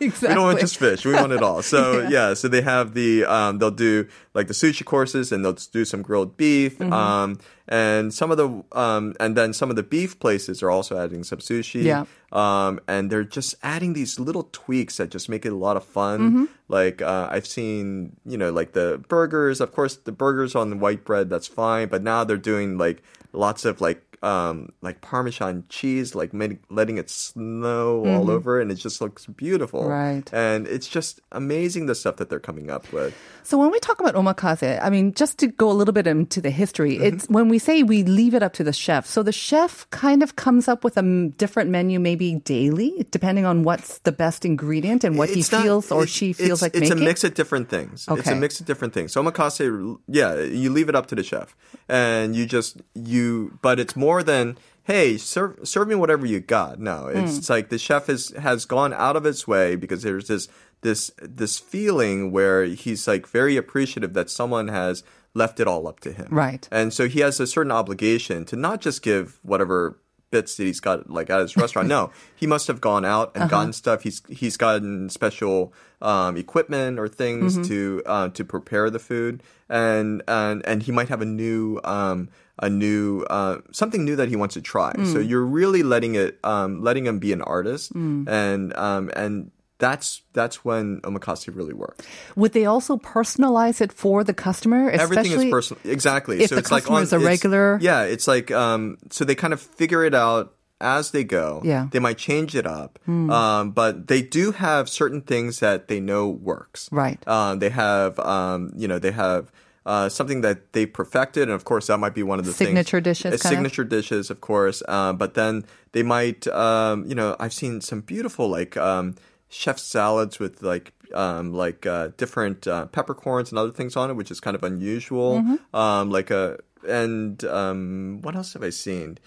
exactly. 0.00 0.28
We 0.32 0.34
don't 0.34 0.44
want 0.44 0.60
just 0.60 0.78
fish. 0.78 1.04
We 1.04 1.12
want 1.12 1.32
it 1.32 1.42
all. 1.42 1.62
So 1.62 2.08
yeah. 2.10 2.34
so 2.34 2.48
they 2.48 2.62
have 2.62 2.94
the 2.94 3.24
um, 3.26 3.58
they'll 3.58 3.70
do 3.70 4.08
like 4.34 4.48
the 4.48 4.54
sushi 4.54 4.84
courses 4.84 5.30
and 5.30 5.44
they'll 5.44 5.52
do 5.52 5.84
some 5.84 6.00
grilled 6.00 6.36
beef. 6.36 6.78
Mm-hmm. 6.78 6.92
Um, 6.92 7.38
and 7.68 8.12
some 8.12 8.30
of 8.30 8.38
the 8.38 8.64
um, 8.72 9.14
and 9.20 9.36
then 9.36 9.52
some 9.52 9.70
of 9.70 9.76
the 9.76 9.82
beef 9.82 10.18
places 10.18 10.62
are 10.62 10.70
also 10.70 10.98
adding 10.98 11.22
some 11.22 11.38
sushi. 11.38 11.82
Yeah. 11.84 12.06
Um, 12.32 12.80
and 12.88 13.10
they're 13.10 13.24
just 13.24 13.54
adding 13.62 13.92
these 13.92 14.18
little 14.18 14.48
tweaks 14.52 14.96
that 14.96 15.10
just 15.10 15.28
make 15.28 15.44
it 15.44 15.52
a 15.52 15.56
lot 15.56 15.76
of 15.76 15.84
fun. 15.84 16.20
Mm-hmm. 16.20 16.44
Like 16.68 17.02
uh, 17.02 17.28
I've 17.30 17.46
seen, 17.46 18.16
you 18.24 18.38
know, 18.38 18.50
like 18.50 18.72
the 18.72 19.04
burgers. 19.08 19.60
Of 19.60 19.72
course, 19.72 19.96
the 19.96 20.12
burgers 20.12 20.54
on 20.54 20.70
the 20.70 20.76
white 20.76 21.04
bread 21.04 21.28
that's 21.28 21.46
fine. 21.46 21.88
But 21.88 22.02
now 22.02 22.24
they're 22.24 22.36
doing 22.36 22.78
like 22.78 23.02
lots 23.32 23.64
of 23.64 23.80
like 23.80 24.11
um, 24.22 24.72
like 24.82 25.00
Parmesan 25.00 25.64
cheese, 25.68 26.14
like 26.14 26.32
made, 26.32 26.58
letting 26.70 26.96
it 26.98 27.10
snow 27.10 28.04
all 28.06 28.30
over, 28.30 28.60
and 28.60 28.70
it 28.70 28.76
just 28.76 29.00
looks 29.00 29.26
beautiful. 29.26 29.80
Mm-hmm. 29.82 29.90
Right. 29.90 30.30
And 30.32 30.66
it's 30.66 30.86
just 30.88 31.20
amazing 31.32 31.86
the 31.86 31.94
stuff 31.94 32.16
that 32.16 32.30
they're 32.30 32.40
coming 32.40 32.70
up 32.70 32.92
with. 32.92 33.14
So 33.42 33.58
when 33.58 33.70
we 33.72 33.80
talk 33.80 33.98
about 34.00 34.14
omakase, 34.14 34.80
I 34.80 34.90
mean, 34.90 35.12
just 35.14 35.38
to 35.38 35.48
go 35.48 35.70
a 35.70 35.72
little 35.74 35.92
bit 35.94 36.06
into 36.06 36.40
the 36.40 36.50
history, 36.50 36.92
Mm-hmm. 36.96 37.04
it's 37.04 37.26
when 37.28 37.48
we 37.48 37.58
say 37.58 37.82
we 37.82 38.02
leave 38.04 38.34
it 38.34 38.42
up 38.42 38.52
to 38.54 38.64
the 38.64 38.72
chef. 38.72 39.06
So 39.06 39.22
the 39.22 39.32
chef 39.32 39.88
kind 39.90 40.22
of 40.22 40.36
comes 40.36 40.68
up 40.68 40.84
with 40.84 40.96
a 40.96 41.00
m- 41.00 41.30
different 41.30 41.70
menu, 41.70 41.98
maybe 41.98 42.36
daily, 42.36 43.06
depending 43.10 43.44
on 43.44 43.62
what's 43.64 43.98
the 44.00 44.12
best 44.12 44.44
ingredient 44.44 45.02
and 45.04 45.18
what 45.18 45.30
he 45.30 45.40
not- 45.50 45.62
feels 45.62 45.90
or 45.90 46.06
she 46.06 46.32
feels 46.32 46.62
like 46.62 46.74
it's 46.74 46.90
making. 46.90 47.02
a 47.02 47.04
mix 47.04 47.24
of 47.24 47.34
different 47.34 47.68
things. 47.68 48.06
okay. 48.08 48.20
It's 48.20 48.28
a 48.30 48.36
mix 48.36 48.60
of 48.60 48.66
different 48.66 48.94
things. 48.94 49.12
So 49.12 49.22
omakase, 49.22 49.98
yeah, 50.06 50.38
you 50.40 50.70
leave 50.70 50.88
it 50.88 50.94
up 50.94 51.06
to 51.06 51.14
the 51.14 51.22
chef, 51.24 51.56
and 51.88 52.36
you 52.36 52.46
just 52.46 52.80
you. 52.94 53.58
But 53.62 53.80
it's 53.80 53.96
more 53.96 54.11
than 54.20 54.58
hey, 54.82 55.16
serve 55.16 55.60
serve 55.62 55.86
me 55.86 55.94
whatever 55.94 56.26
you 56.26 56.40
got. 56.40 56.80
No, 56.80 57.06
it's, 57.06 57.38
it's 57.38 57.50
like 57.50 57.68
the 57.68 57.78
chef 57.78 58.06
has 58.06 58.30
has 58.30 58.64
gone 58.64 58.92
out 58.92 59.16
of 59.16 59.24
its 59.24 59.46
way 59.46 59.76
because 59.76 60.02
there's 60.02 60.26
this 60.26 60.48
this 60.80 61.12
this 61.20 61.58
feeling 61.58 62.32
where 62.32 62.64
he's 62.64 63.06
like 63.06 63.26
very 63.26 63.56
appreciative 63.56 64.12
that 64.14 64.28
someone 64.28 64.68
has 64.68 65.04
left 65.34 65.60
it 65.60 65.66
all 65.66 65.86
up 65.86 66.00
to 66.00 66.12
him. 66.12 66.28
Right. 66.30 66.68
And 66.70 66.92
so 66.92 67.08
he 67.08 67.20
has 67.20 67.40
a 67.40 67.46
certain 67.46 67.72
obligation 67.72 68.44
to 68.46 68.56
not 68.56 68.80
just 68.80 69.02
give 69.02 69.38
whatever 69.42 69.98
bits 70.30 70.56
that 70.56 70.64
he's 70.64 70.80
got 70.80 71.08
like 71.08 71.30
at 71.30 71.40
his 71.40 71.56
restaurant. 71.56 71.86
No, 71.86 72.10
he 72.34 72.48
must 72.48 72.66
have 72.66 72.80
gone 72.80 73.04
out 73.04 73.30
and 73.36 73.48
gotten 73.48 73.72
stuff. 73.72 74.02
He's 74.02 74.22
he's 74.28 74.56
gotten 74.56 75.08
special 75.08 75.72
um, 76.00 76.36
equipment 76.36 76.98
or 76.98 77.06
things 77.06 77.68
to 77.68 78.02
uh, 78.04 78.28
to 78.30 78.44
prepare 78.44 78.90
the 78.90 78.98
food, 78.98 79.44
and 79.68 80.22
and 80.26 80.66
and 80.66 80.82
he 80.82 80.90
might 80.90 81.08
have 81.08 81.22
a 81.22 81.26
new. 81.26 81.80
Um, 81.84 82.30
a 82.58 82.68
new 82.68 83.22
uh, 83.30 83.58
something 83.72 84.04
new 84.04 84.16
that 84.16 84.28
he 84.28 84.36
wants 84.36 84.54
to 84.54 84.60
try. 84.62 84.92
So 85.12 85.18
you're 85.18 85.44
really 85.44 85.82
letting 85.82 86.14
it 86.14 86.38
um, 86.44 86.82
letting 86.82 87.06
him 87.06 87.18
be 87.18 87.32
an 87.32 87.42
artist, 87.42 87.92
and 87.92 88.76
um, 88.76 89.10
and 89.16 89.50
that's 89.78 90.22
that's 90.32 90.64
when 90.64 91.00
omakase 91.00 91.54
really 91.56 91.72
works. 91.74 92.06
Would 92.36 92.52
they 92.52 92.66
also 92.66 92.98
personalize 92.98 93.80
it 93.80 93.92
for 93.92 94.22
the 94.22 94.34
customer? 94.34 94.90
Everything 94.90 95.32
is 95.32 95.50
personal. 95.50 95.80
Exactly. 95.84 96.40
if 96.42 96.50
so 96.50 96.54
the 96.54 96.60
it's 96.60 96.70
like 96.70 96.82
customer 96.84 96.98
on, 96.98 97.02
is 97.02 97.12
a 97.12 97.18
regular- 97.18 97.78
Yeah, 97.80 98.02
it's 98.02 98.28
like 98.28 98.50
um. 98.50 98.98
So 99.10 99.24
they 99.24 99.34
kind 99.34 99.52
of 99.52 99.60
figure 99.60 100.04
it 100.04 100.14
out 100.14 100.54
as 100.80 101.10
they 101.12 101.24
go. 101.24 101.62
Yeah. 101.64 101.88
They 101.90 101.98
might 102.00 102.18
change 102.18 102.54
it 102.54 102.66
up. 102.66 102.98
Um, 103.08 103.70
but 103.70 104.08
they 104.08 104.20
do 104.22 104.52
have 104.52 104.88
certain 104.88 105.20
things 105.22 105.60
that 105.60 105.88
they 105.88 106.00
know 106.00 106.28
works. 106.28 106.88
Right. 106.92 107.18
Um, 107.26 107.58
they 107.60 107.70
have 107.70 108.18
um, 108.20 108.72
you 108.76 108.86
know, 108.86 108.98
they 108.98 109.12
have. 109.12 109.50
Uh, 109.84 110.08
something 110.08 110.42
that 110.42 110.72
they 110.72 110.86
perfected, 110.86 111.44
and 111.44 111.52
of 111.52 111.64
course 111.64 111.88
that 111.88 111.98
might 111.98 112.14
be 112.14 112.22
one 112.22 112.38
of 112.38 112.44
the 112.44 112.52
Signature 112.52 113.00
things, 113.00 113.18
dishes, 113.18 113.24
Uh, 113.26 113.30
kind 113.30 113.34
of? 113.34 113.58
signature 113.58 113.84
dishes, 113.84 114.30
of 114.30 114.40
course. 114.40 114.82
Uh, 114.86 115.12
but 115.12 115.34
then 115.34 115.64
they 115.90 116.04
might, 116.04 116.46
um, 116.46 117.04
you 117.06 117.14
know, 117.16 117.34
I've 117.40 117.52
seen 117.52 117.80
some 117.80 118.00
beautiful 118.00 118.48
like 118.48 118.76
um, 118.76 119.16
chef 119.48 119.78
salads 119.80 120.38
with 120.38 120.62
like 120.62 120.92
um, 121.14 121.52
like 121.52 121.84
uh, 121.84 122.08
different 122.16 122.66
uh, 122.66 122.86
peppercorns 122.86 123.50
and 123.50 123.58
other 123.58 123.72
things 123.72 123.96
on 123.96 124.08
it, 124.10 124.14
which 124.14 124.30
is 124.30 124.38
kind 124.40 124.54
of 124.54 124.62
unusual. 124.62 125.40
Mm-hmm. 125.40 125.76
Um, 125.76 126.10
like 126.10 126.30
a 126.30 126.58
and 126.88 127.42
um, 127.44 128.20
what 128.22 128.36
else 128.36 128.52
have 128.54 128.62
I 128.62 128.70
seen? 128.70 129.18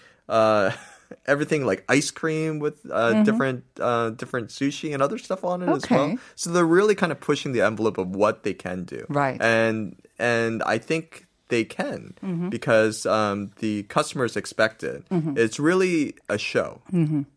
Everything 1.26 1.66
like 1.66 1.84
ice 1.88 2.10
cream 2.10 2.58
with 2.58 2.80
uh, 2.90 3.22
different 3.22 3.64
uh, 3.80 4.10
different 4.10 4.48
sushi 4.48 4.92
and 4.92 5.02
other 5.02 5.18
stuff 5.18 5.44
on 5.44 5.62
it 5.62 5.68
as 5.68 5.88
well. 5.90 6.08
Mm-hmm. 6.08 6.16
So 6.34 6.50
they're 6.50 6.64
really 6.64 6.94
kind 6.94 7.12
of 7.12 7.20
pushing 7.20 7.52
the 7.52 7.62
envelope 7.62 7.98
of 7.98 8.14
what 8.14 8.42
they 8.42 8.54
can 8.54 8.84
do. 8.84 9.06
Right. 9.08 9.40
And 9.40 9.96
and 10.18 10.62
I 10.62 10.78
think 10.78 11.26
they 11.48 11.64
can 11.64 12.14
Mm-hmm. 12.22 12.48
because 12.48 13.06
um, 13.06 13.52
the 13.58 13.84
customers 13.84 14.36
expect 14.36 14.82
it. 14.82 15.08
Mm-hmm. 15.10 15.36
It's 15.36 15.60
really 15.60 16.14
a 16.28 16.38
show, 16.38 16.82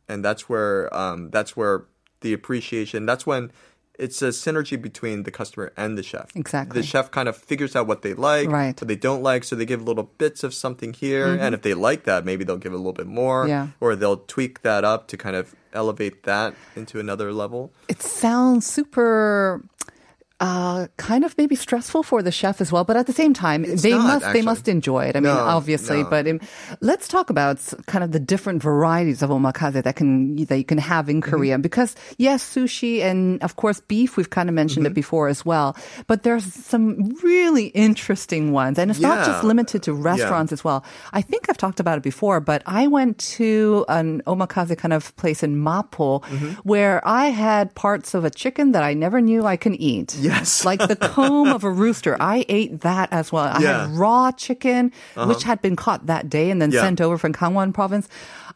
and 0.08 0.26
that's 0.26 0.50
where 0.50 0.94
um, 0.96 1.30
that's 1.30 1.56
where 1.56 1.86
the 2.22 2.34
appreciation. 2.34 3.06
That's 3.06 3.26
when 3.26 3.52
it's 4.00 4.22
a 4.22 4.30
synergy 4.30 4.82
between 4.82 5.24
the 5.24 5.32
customer 5.32 5.72
and 5.76 5.98
the 5.98 6.04
chef. 6.04 6.28
Exactly. 6.36 6.80
The 6.82 6.88
chef 6.88 7.12
kind 7.12 7.28
of 7.28 7.36
figures 7.38 7.76
out 7.76 7.86
what 7.86 8.02
they 8.02 8.14
like, 8.14 8.50
Right. 8.50 8.76
Mm-hmm. 8.76 8.84
what 8.84 8.88
they 8.88 8.96
don't 8.96 9.22
like, 9.22 9.44
so 9.44 9.56
they 9.56 9.66
give 9.66 9.82
little 9.82 10.10
bits 10.18 10.44
of 10.44 10.54
something 10.54 10.94
here, 10.94 11.28
and 11.36 11.54
if 11.54 11.62
they 11.62 11.74
like 11.74 12.06
that, 12.06 12.24
maybe 12.26 12.44
they'll 12.46 12.58
give 12.58 12.74
a 12.74 12.78
little 12.78 12.94
bit 12.94 13.08
more, 13.08 13.48
Yeah. 13.48 13.68
or 13.80 13.96
they'll 13.96 14.18
tweak 14.18 14.62
that 14.62 14.84
up 14.84 15.08
to 15.10 15.18
kind 15.18 15.36
of 15.36 15.54
elevate 15.74 16.24
that 16.24 16.56
into 16.76 17.00
another 17.00 17.32
level. 17.34 17.72
it 17.88 18.02
sounds 18.02 18.66
super 18.66 19.62
uh, 20.40 20.88
kind 20.98 21.26
of 21.26 21.38
maybe 21.38 21.56
stressful 21.56 22.04
for 22.04 22.24
the 22.24 22.32
chef 22.32 22.62
as 22.62 22.72
well, 22.72 22.84
but 22.86 22.96
at 22.96 23.08
the 23.08 23.14
same 23.14 23.34
time, 23.34 23.64
they 23.64 23.92
not, 23.92 24.22
must 24.22 24.34
they 24.34 24.42
must 24.42 24.68
enjoy 24.68 25.06
it. 25.06 25.16
I 25.16 25.20
mean, 25.20 25.34
No, 25.34 25.40
obviously, 25.40 26.04
no. 26.04 26.10
but 26.10 26.28
um, 26.28 26.40
let's 26.80 27.08
talk 27.08 27.30
about 27.30 27.60
kind 27.88 28.04
of 28.04 28.12
the 28.12 28.20
different 28.20 28.64
varieties 28.64 29.22
of 29.22 29.30
omakase 29.32 29.84
that 29.84 29.96
can 29.96 30.36
that 30.46 30.58
you 30.58 30.64
can 30.64 30.78
have 30.78 31.10
in 31.10 31.20
Mm-hmm. 31.20 31.30
Korea. 31.30 31.58
Because 31.60 31.96
yes, 32.18 32.40
sushi 32.44 33.02
and 33.04 33.44
of 33.44 33.56
course 33.58 33.82
beef, 33.82 34.16
we've 34.16 34.30
kind 34.30 34.48
of 34.48 34.56
mentioned 34.56 34.86
Mm-hmm. 34.86 34.92
it 34.92 35.04
before 35.04 35.28
as 35.28 35.44
well. 35.46 35.76
But 36.08 36.24
there's 36.24 36.46
some 36.54 37.10
really 37.24 37.68
interesting 37.76 38.52
ones, 38.54 38.80
and 38.80 38.90
it's 38.92 39.00
not 39.02 39.26
just 39.26 39.44
limited 39.44 39.84
to 39.84 39.94
restaurants 39.94 40.54
as 40.54 40.64
well. 40.64 40.86
I 41.12 41.22
think 41.22 41.50
I've 41.50 41.58
talked 41.58 41.80
about 41.82 41.98
it 41.98 42.04
before, 42.04 42.40
but 42.40 42.64
I 42.66 42.88
went 42.88 43.18
to 43.40 43.84
an 43.90 44.22
omakase 44.26 44.78
kind 44.78 44.94
of 44.94 45.12
place 45.18 45.44
in 45.44 45.58
Mapo 45.58 46.24
Mm-hmm. 46.24 46.64
where 46.64 47.02
I 47.06 47.28
had 47.28 47.76
parts 47.76 48.14
of 48.14 48.24
a 48.24 48.30
chicken 48.30 48.72
that 48.72 48.84
I 48.84 48.94
never 48.94 49.20
knew 49.20 49.46
I 49.46 49.58
can 49.58 49.76
eat. 49.76 50.16
Yes. 50.30 50.64
like 50.70 50.80
the 50.80 50.96
comb 50.96 51.50
of 51.50 51.64
a 51.64 51.72
rooster. 51.72 52.16
I 52.20 52.46
ate 52.48 52.82
that 52.82 53.10
as 53.12 53.32
well. 53.32 53.46
I 53.46 53.60
Yeah. 53.62 53.70
Uh-huh. 53.70 53.88
had 53.88 53.98
raw 53.98 54.32
chicken, 54.32 54.92
which 55.16 55.44
had 55.44 55.62
been 55.62 55.76
caught 55.76 56.06
that 56.08 56.30
day 56.30 56.50
and 56.52 56.62
then 56.62 56.72
Yeah. 56.72 56.82
sent 56.82 57.02
over 57.02 57.18
from 57.18 57.34
Gangwon 57.34 57.74
province. 57.74 58.08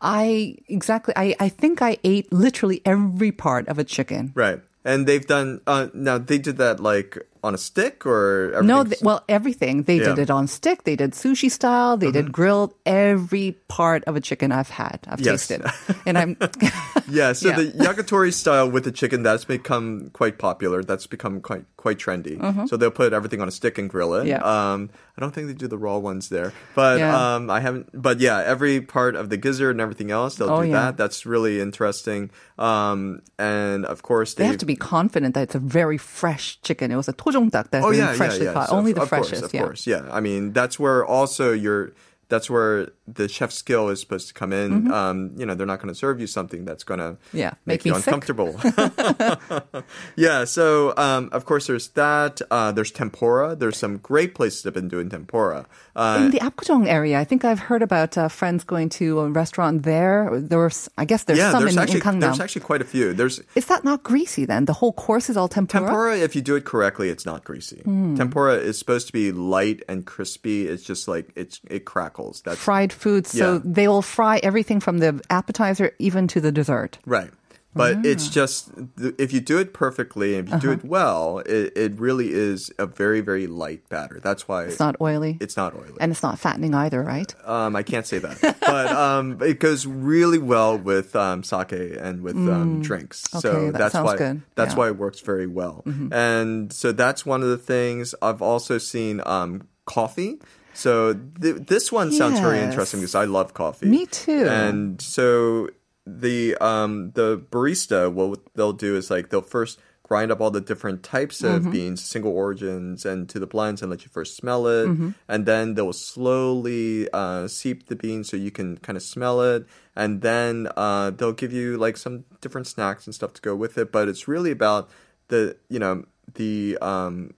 I 0.01 0.56
exactly. 0.68 1.13
I, 1.15 1.36
I 1.39 1.50
think 1.50 1.82
I 1.82 1.98
ate 2.03 2.32
literally 2.32 2.82
every 2.86 3.32
part 3.32 3.68
of 3.68 3.80
a 3.80 3.84
chicken. 3.84 4.32
Right. 4.36 4.60
And 4.86 5.08
they've 5.08 5.25
done 5.25 5.62
uh, 5.65 5.88
now. 5.94 6.18
They 6.18 6.38
did 6.38 6.58
that 6.58 6.82
like 6.82 7.18
on 7.42 7.56
a 7.56 7.58
stick 7.58 8.06
or 8.06 8.51
everything? 8.51 8.68
No, 8.68 8.84
th- 8.84 9.01
well, 9.01 9.24
everything. 9.30 9.84
They 9.84 9.98
did 10.00 10.06
Yeah. 10.08 10.12
Uh-huh. 10.13 10.22
it 10.24 10.30
on 10.30 10.48
stick. 10.48 10.84
They 10.84 10.98
did 10.98 11.12
sushi 11.15 11.50
style. 11.50 11.96
They 11.96 12.12
did 12.12 12.34
grilled. 12.34 12.74
Every 12.86 13.56
part 13.70 14.03
of 14.08 14.18
a 14.18 14.20
chicken 14.22 14.51
I've 14.51 14.70
had, 14.70 15.00
I've 15.08 15.22
Yes. 15.22 15.48
tasted, 15.48 15.63
and 16.06 16.18
I'm. 16.18 16.36
yeah. 17.10 17.33
So 17.33 17.50
Yeah. 17.50 17.55
the 17.57 17.65
yakitori 17.72 18.33
style 18.33 18.69
with 18.69 18.83
the 18.86 18.91
chicken 18.91 19.24
that's 19.24 19.45
become 19.45 20.10
quite 20.13 20.38
popular. 20.38 20.83
That's 20.83 21.07
become 21.07 21.41
quite 21.41 21.65
quite 21.77 21.98
trendy. 22.00 22.39
So 22.69 22.77
they'll 22.77 22.91
put 22.91 23.12
everything 23.12 23.41
on 23.41 23.48
a 23.50 23.51
stick 23.51 23.77
and 23.77 23.89
grill 23.89 24.13
it. 24.15 24.19
Mm-hmm. 24.19 24.27
Yeah. 24.29 24.72
Um, 24.74 24.89
I 25.17 25.22
don't 25.22 25.33
think 25.36 25.48
they 25.48 25.53
do 25.53 25.67
the 25.67 25.77
raw 25.77 25.98
ones 25.98 26.29
there, 26.29 26.53
but 26.75 27.00
Yeah. 27.00 27.36
um, 27.36 27.50
I 27.50 27.60
haven't. 27.60 27.89
But 27.93 28.19
yeah, 28.22 28.39
every 28.39 28.79
part 28.79 29.15
of 29.15 29.29
the 29.29 29.36
gizzard 29.38 29.72
and 29.72 29.81
everything 29.81 30.10
else, 30.10 30.36
they'll 30.36 30.50
Oh, 30.50 30.63
do 30.63 30.69
yeah. 30.69 30.86
that. 30.91 30.98
That's 30.98 31.25
really 31.25 31.60
interesting. 31.60 32.29
Um, 32.57 33.22
and 33.38 33.86
of 33.86 34.01
course 34.03 34.33
They 34.36 34.45
have 34.45 34.57
to 34.60 34.65
be 34.65 34.75
confident 34.77 35.33
that 35.36 35.41
it's 35.43 35.55
a 35.55 35.60
very 35.60 35.98
fresh 35.98 36.60
chicken. 36.62 36.91
It 36.91 36.95
was 36.95 37.10
a 37.10 37.13
tojongdak 37.13 37.69
that's 37.72 37.86
Oh 37.86 37.89
been 37.91 38.00
yeah, 38.00 38.13
freshly 38.13 38.45
yeah, 38.45 38.51
yeah. 38.51 38.53
caught. 38.53 38.69
So, 38.69 38.75
Only 38.77 38.91
of- 38.91 38.95
the 38.95 39.01
of 39.03 39.10
freshest. 39.10 39.41
Course, 39.41 39.43
of 39.43 39.53
yeah. 39.53 39.62
course, 39.63 39.88
yeah. 39.88 40.07
I 40.12 40.19
mean, 40.22 40.53
that's 40.53 40.79
where 40.79 41.05
also 41.05 41.51
your 41.51 41.91
that's 42.30 42.50
where 42.50 42.89
the 43.08 43.27
chef's 43.27 43.56
skill 43.56 43.89
is 43.89 44.00
supposed 44.00 44.27
to 44.30 44.34
come 44.34 44.51
in. 44.53 44.92
Um, 44.92 45.32
you 45.38 45.46
know, 45.46 45.56
they're 45.56 45.68
not 45.68 45.80
going 45.80 45.94
to 45.94 45.96
serve 45.96 46.20
you 46.20 46.27
something 46.27 46.65
that's 46.65 46.84
going 46.84 47.00
to 47.00 47.03
Mm-hmm. 47.13 47.38
Yeah, 47.38 47.53
make, 47.65 47.84
make 47.84 47.86
you 47.86 47.96
uncomfortable. 47.96 48.56
yeah. 50.15 50.46
So 50.46 50.94
um, 50.98 51.30
of 51.32 51.46
course, 51.46 51.68
there's 51.68 51.89
that. 51.89 52.42
Uh, 52.50 52.72
there's 52.72 52.92
tempura. 52.92 53.56
There's 53.56 53.77
some 53.77 53.98
great 53.98 54.36
places 54.36 54.63
that 54.63 54.74
have 54.74 54.82
been 54.82 54.88
doing 54.89 55.10
tempura. 55.10 55.65
Uh, 55.96 56.22
In 56.25 56.32
the 56.32 56.39
Apgujeong 56.39 56.88
area, 56.88 57.20
I 57.20 57.24
think 57.24 57.46
I've 57.46 57.60
heard 57.60 57.82
about 57.82 58.18
uh, 58.18 58.27
friends 58.27 58.63
going 58.63 58.89
to 58.89 59.20
a 59.20 59.30
restaurant 59.30 59.84
there. 59.84 60.30
There 60.34 60.60
was, 60.60 60.89
I 60.98 61.06
guess, 61.06 61.24
there's 61.24 61.39
yeah, 61.39 61.51
some 61.51 61.63
there's 61.63 61.75
in, 61.75 61.82
actually 61.82 62.00
in 62.00 62.06
Gangnam. 62.06 62.22
there's 62.22 62.39
actually 62.39 62.62
quite 62.63 62.82
a 62.82 62.86
few. 62.86 63.13
There's 63.13 63.42
Is 63.56 63.65
that 63.68 63.84
not 63.84 64.03
greasy 64.03 64.46
then? 64.46 64.65
The 64.65 64.74
whole 64.74 64.94
course 64.94 65.30
is 65.30 65.38
all 65.38 65.48
tempura. 65.48 65.86
Tempura, 65.86 66.18
if 66.18 66.36
you 66.36 66.42
do 66.42 66.56
it 66.56 66.65
correctly, 66.65 67.10
it's 67.10 67.25
not 67.25 67.44
greasy. 67.44 67.82
Hmm. 67.84 68.15
Tempura 68.15 68.56
is 68.56 68.80
supposed 68.80 69.08
to 69.08 69.13
be 69.13 69.32
light 69.32 69.84
and 69.88 70.06
crispy. 70.06 70.68
It's 70.68 70.84
just 70.84 71.08
like 71.08 71.32
it's 71.36 71.60
it 71.70 71.86
crackles. 72.13 72.41
That's 72.43 72.60
Fried 72.60 72.93
foods, 72.93 73.32
so 73.32 73.53
Yeah. 73.55 73.60
they 73.63 73.88
will 73.88 74.01
fry 74.01 74.39
everything 74.43 74.79
from 74.79 75.00
the 75.00 75.22
appetizer 75.29 75.91
even 76.00 76.27
to 76.29 76.41
the 76.41 76.51
dessert. 76.51 77.00
right. 77.05 77.32
But 77.75 77.96
Ah. 77.96 78.01
it's 78.03 78.27
just 78.29 78.70
if 79.17 79.34
you 79.34 79.41
do 79.41 79.58
it 79.58 79.74
perfectly 79.74 80.38
and 80.38 80.48
if 80.48 80.53
you 80.53 80.60
do 80.60 80.67
Uh-huh. 80.74 80.77
it 80.84 80.86
well, 80.86 81.39
it, 81.39 81.74
it 81.75 82.00
really 82.00 82.29
is 82.32 82.70
a 82.77 82.86
very 82.86 83.20
very 83.20 83.48
light 83.48 83.89
batter. 83.89 84.20
That's 84.22 84.48
why 84.48 84.65
It's 84.65 84.79
not 84.79 84.96
oily. 85.01 85.39
it's 85.41 85.58
not 85.58 85.74
oily. 85.74 85.98
and 86.00 86.12
it's 86.12 86.22
not 86.22 86.38
fattening 86.38 86.75
either, 86.75 87.01
right? 87.01 87.34
Um, 87.48 87.75
I 87.75 87.82
can't 87.82 88.05
say 88.05 88.20
that, 88.20 88.38
but 88.62 88.91
um, 88.91 89.41
it 89.41 89.60
goes 89.60 89.88
really 89.88 90.38
well 90.38 90.77
with 90.77 91.15
um, 91.15 91.41
sake 91.43 91.72
and 92.00 92.22
with 92.22 92.36
um, 92.36 92.84
drinks. 92.84 93.24
Mm. 93.24 93.38
Okay, 93.39 93.41
so 93.41 93.72
that 93.72 93.79
that's 93.79 93.96
why 93.96 94.17
good. 94.17 94.41
that's 94.53 94.67
Yeah. 94.67 94.72
Mm-hmm. 94.74 94.79
why 94.79 94.88
it 94.89 94.98
works 94.98 95.22
very 95.22 95.48
well. 95.48 95.84
And 96.12 96.72
so 96.72 96.91
that's 96.91 97.25
one 97.25 97.41
of 97.41 97.50
the 97.50 97.58
things. 97.58 98.13
I've 98.22 98.43
also 98.43 98.77
seen 98.77 99.20
um, 99.25 99.63
coffee. 99.88 100.38
So 100.74 101.13
th- 101.13 101.68
this 101.68 101.92
one 101.92 102.12
sounds 102.12 102.39
very 102.39 102.60
interesting 102.60 103.00
because 103.01 103.15
I 103.15 103.25
love 103.25 103.53
coffee. 103.53 103.88
Me 103.88 104.06
too. 104.06 104.48
And 104.48 105.01
so 105.01 105.70
the 106.06 106.56
um, 106.58 107.12
the 107.12 107.38
barista, 107.51 108.12
what 108.12 108.39
they'll 108.56 108.74
do 108.74 108.96
is 108.96 109.10
like 109.12 109.30
they'll 109.30 109.42
first 109.42 109.80
grind 110.06 110.32
up 110.32 110.42
all 110.42 110.51
the 110.51 110.60
different 110.62 111.01
types 111.01 111.42
of 111.44 111.62
Mm-hmm. 111.62 111.72
beans, 111.72 112.03
single 112.03 112.34
origins, 112.34 113.06
and 113.06 113.30
to 113.30 113.39
the 113.39 113.48
blends, 113.48 113.82
and 113.82 113.89
let 113.89 114.03
you 114.03 114.10
first 114.12 114.36
smell 114.36 114.68
it, 114.68 114.88
Mm-hmm. 114.88 115.10
and 115.30 115.46
then 115.46 115.75
they'll 115.75 115.94
slowly 115.94 117.08
uh, 117.13 117.48
seep 117.48 117.88
the 117.88 117.96
beans 117.96 118.30
so 118.30 118.36
you 118.38 118.51
can 118.51 118.77
kind 118.80 118.98
of 118.98 119.03
smell 119.03 119.42
it, 119.42 119.65
and 119.96 120.22
then 120.22 120.68
uh, 120.75 121.12
they'll 121.12 121.32
give 121.34 121.53
you 121.53 121.77
like 121.77 121.96
some 121.98 122.25
different 122.42 122.68
snacks 122.68 123.06
and 123.08 123.15
stuff 123.15 123.32
to 123.34 123.42
go 123.42 123.56
with 123.56 123.77
it. 123.77 123.92
But 123.92 124.10
it's 124.10 124.27
really 124.27 124.51
about 124.51 124.89
the 125.30 125.56
you 125.70 125.80
know 125.80 126.03
the 126.36 126.77
um, 126.82 127.34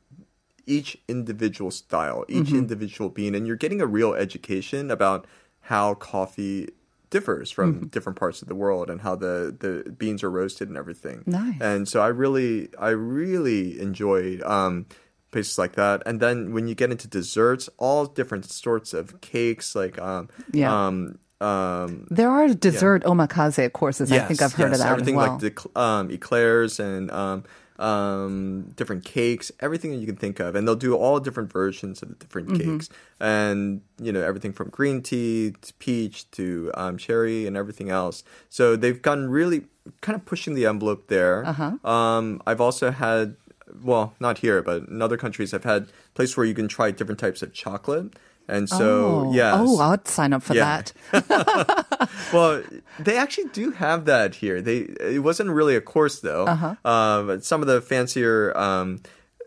each 0.65 0.97
individual 1.07 1.71
style, 1.71 2.25
each 2.27 2.47
Mm-hmm. 2.47 2.57
individual 2.57 3.09
bean, 3.09 3.35
and 3.35 3.45
you're 3.47 3.55
getting 3.55 3.81
a 3.81 3.87
real 3.87 4.13
education 4.13 4.89
about 4.91 5.25
how 5.61 5.93
coffee 5.95 6.69
differs 7.09 7.51
from 7.51 7.75
Mm-hmm. 7.75 7.85
different 7.87 8.17
parts 8.19 8.41
of 8.41 8.47
the 8.47 8.55
world 8.55 8.89
and 8.89 9.01
how 9.01 9.15
the, 9.15 9.55
the 9.57 9.89
beans 9.91 10.23
are 10.23 10.31
roasted 10.31 10.67
and 10.69 10.77
everything. 10.77 11.23
Nice. 11.25 11.61
And 11.61 11.87
so 11.87 12.01
I 12.01 12.07
really, 12.07 12.69
I 12.79 12.89
really 12.89 13.79
enjoyed 13.79 14.41
um, 14.43 14.85
places 15.31 15.57
like 15.57 15.73
that. 15.73 16.01
And 16.05 16.19
then 16.19 16.51
when 16.53 16.67
you 16.67 16.75
get 16.75 16.91
into 16.91 17.07
desserts, 17.07 17.69
all 17.77 18.05
different 18.05 18.45
sorts 18.45 18.93
of 18.93 19.21
cakes, 19.21 19.75
like 19.75 19.99
um, 20.01 20.29
Yeah. 20.51 20.87
um, 20.87 21.19
um, 21.41 22.07
There 22.09 22.29
are 22.29 22.47
dessert 22.49 23.03
omakase 23.03 23.71
courses. 23.71 24.11
I 24.11 24.19
think 24.19 24.41
I've 24.41 24.53
heard 24.53 24.71
yes, 24.71 24.79
of 24.79 24.85
that 24.85 24.91
Everything 24.91 25.15
as 25.15 25.17
well. 25.27 25.39
like 25.39 25.39
the 25.73 25.79
um, 25.79 26.09
eclairs 26.11 26.79
and 26.79 27.11
um, 27.11 27.43
um, 27.79 28.71
different 28.75 29.03
cakes, 29.05 29.51
everything 29.59 29.91
that 29.91 29.97
you 29.97 30.05
can 30.05 30.15
think 30.15 30.39
of, 30.39 30.55
and 30.55 30.67
they'll 30.67 30.75
do 30.75 30.95
all 30.95 31.19
different 31.19 31.51
versions 31.51 32.01
of 32.01 32.09
the 32.09 32.15
different 32.15 32.49
cakes, 32.57 32.89
and 33.19 33.81
you 34.01 34.11
know 34.11 34.21
everything 34.21 34.53
from 34.53 34.69
green 34.69 35.01
tea 35.01 35.53
to 35.61 35.73
peach 35.75 36.29
to 36.31 36.71
um, 36.75 36.97
cherry 36.97 37.45
and 37.47 37.57
everything 37.57 37.89
else. 37.89 38.23
So 38.49 38.75
they've 38.75 39.01
gotten 39.01 39.29
really 39.29 39.65
kind 40.01 40.15
of 40.15 40.25
pushing 40.25 40.53
the 40.55 40.65
envelope 40.65 41.07
there. 41.07 41.43
Um, 41.83 42.41
I've 42.47 42.61
also 42.61 42.91
had, 42.91 43.35
well, 43.83 44.13
not 44.19 44.39
here, 44.39 44.61
but 44.61 44.87
in 44.87 45.01
other 45.01 45.17
countries, 45.17 45.53
I've 45.53 45.63
had 45.63 45.89
places 46.13 46.35
where 46.37 46.45
you 46.45 46.53
can 46.55 46.67
try 46.67 46.91
different 46.91 47.19
types 47.19 47.41
of 47.43 47.53
chocolate. 47.53 48.13
And 48.47 48.69
so, 48.69 49.25
oh. 49.27 49.33
yeah. 49.33 49.53
Oh, 49.55 49.79
I'd 49.79 50.07
sign 50.07 50.33
up 50.33 50.43
for 50.43 50.53
Yeah. 50.53 50.83
that. 51.11 52.09
well, 52.33 52.63
they 52.99 53.17
actually 53.17 53.49
do 53.49 53.71
have 53.71 54.05
that 54.05 54.35
here. 54.35 54.61
They 54.61 54.79
it 54.99 55.23
wasn't 55.23 55.49
really 55.49 55.75
a 55.75 55.81
course 55.81 56.19
though. 56.19 56.45
Uh-huh. 56.45 56.75
but 56.83 57.43
some 57.43 57.61
of 57.61 57.67
the 57.67 57.81
fancier 57.81 58.55
um, 58.57 59.01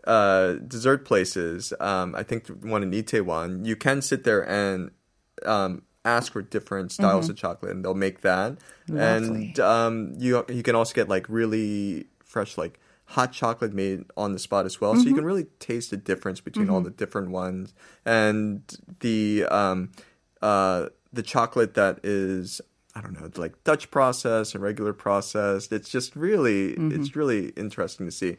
uh, 0.05 0.53
dessert 0.67 1.05
places, 1.05 1.73
um, 1.79 2.15
I 2.15 2.23
think 2.23 2.47
one 2.47 2.83
in 2.83 2.91
Itaewon, 2.91 3.65
you 3.65 3.75
can 3.75 4.01
sit 4.01 4.23
there 4.23 4.47
and 4.47 4.91
um, 5.45 5.83
ask 6.03 6.33
for 6.33 6.41
different 6.41 6.91
styles 6.91 7.29
of 7.29 7.35
chocolate, 7.37 7.71
and 7.71 7.83
they'll 7.85 7.93
make 7.93 8.21
that. 8.21 8.57
Lovely. 8.87 9.53
And 9.53 9.59
um, 9.59 10.13
you 10.17 10.45
you 10.49 10.63
can 10.63 10.75
also 10.75 10.93
get 10.93 11.07
like 11.09 11.27
really 11.29 12.07
fresh 12.23 12.57
like 12.57 12.79
hot 13.09 13.31
chocolate 13.31 13.73
made 13.73 14.05
on 14.15 14.33
the 14.33 14.39
spot 14.39 14.65
as 14.65 14.79
well 14.79 14.95
so 14.95 15.01
you 15.01 15.15
can 15.15 15.25
really 15.25 15.45
taste 15.59 15.89
the 15.89 15.97
difference 15.97 16.39
between 16.41 16.69
all 16.69 16.79
the 16.81 16.91
different 16.91 17.31
ones 17.31 17.73
and 18.05 18.61
the 18.99 19.43
um 19.45 19.89
uh 20.41 20.87
the 21.11 21.23
chocolate 21.23 21.73
that 21.73 21.99
is 22.03 22.61
I 22.95 23.01
don't 23.01 23.19
know, 23.19 23.29
like 23.35 23.63
Dutch 23.63 23.91
process 23.91 24.53
and 24.53 24.63
regular 24.63 24.93
processed. 24.93 25.71
It's 25.71 25.89
just 25.89 26.15
really, 26.15 26.73
it's 26.91 27.15
really 27.15 27.49
interesting 27.49 28.07
to 28.07 28.11
see. 28.11 28.35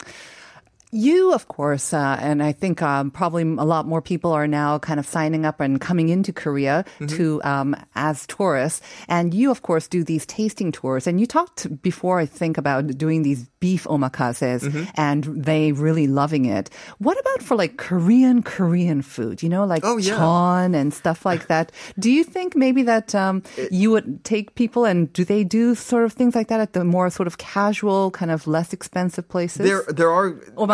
You, 0.93 1.33
of 1.33 1.47
course, 1.49 1.93
uh, 1.95 2.19
and 2.21 2.43
I 2.43 2.53
think 2.53 2.83
um, 2.83 3.11
probably 3.11 3.43
a 3.43 3.65
lot 3.65 3.87
more 3.87 4.03
people 4.03 4.33
are 4.33 4.49
now 4.49 4.79
kind 4.79 4.99
of 4.99 5.07
signing 5.07 5.47
up 5.47 5.61
and 5.61 5.81
coming 5.81 6.09
into 6.09 6.33
Korea 6.33 6.85
to 7.09 7.41
um, 7.45 7.77
as 7.95 8.27
tourists. 8.27 8.83
And 9.09 9.33
you, 9.33 9.51
of 9.51 9.63
course, 9.63 9.87
do 9.87 10.03
these 10.03 10.27
tasting 10.27 10.73
tours. 10.73 11.07
And 11.07 11.21
you 11.21 11.27
talked 11.27 11.81
before, 11.83 12.19
I 12.19 12.27
think, 12.27 12.59
about 12.59 12.89
doing 12.99 13.23
these 13.23 13.47
beef 13.61 13.85
omakases, 13.85 14.67
and 14.95 15.25
they 15.25 15.71
really 15.73 16.07
loving 16.09 16.47
it. 16.47 16.71
What 16.99 17.19
about 17.21 17.43
for 17.43 17.57
like 17.57 17.77
Korean 17.77 18.43
Korean 18.43 19.03
food? 19.03 19.43
You 19.43 19.49
know, 19.49 19.65
like 19.67 19.85
Oh, 19.85 19.97
yeah. 19.97 20.17
chon 20.17 20.75
and 20.75 20.93
stuff 20.93 21.25
like 21.25 21.47
that. 21.49 21.71
do 21.99 22.11
you 22.11 22.25
think 22.25 22.57
maybe 22.57 22.83
that 22.83 23.15
um, 23.15 23.43
you 23.71 23.91
would 23.91 24.25
take 24.25 24.55
people 24.55 24.85
and 24.85 25.13
do 25.13 25.25
they 25.25 25.45
do 25.45 25.75
sort 25.75 26.05
of 26.05 26.13
things 26.15 26.35
like 26.35 26.49
that 26.49 26.61
at 26.61 26.73
the 26.73 26.85
more 26.85 27.11
sort 27.11 27.27
of 27.27 27.39
casual, 27.39 28.11
kind 28.11 28.31
of 28.31 28.47
less 28.47 28.73
expensive 28.73 29.29
places? 29.29 29.67
There, 29.67 29.85
there 29.89 30.11
are. 30.11 30.31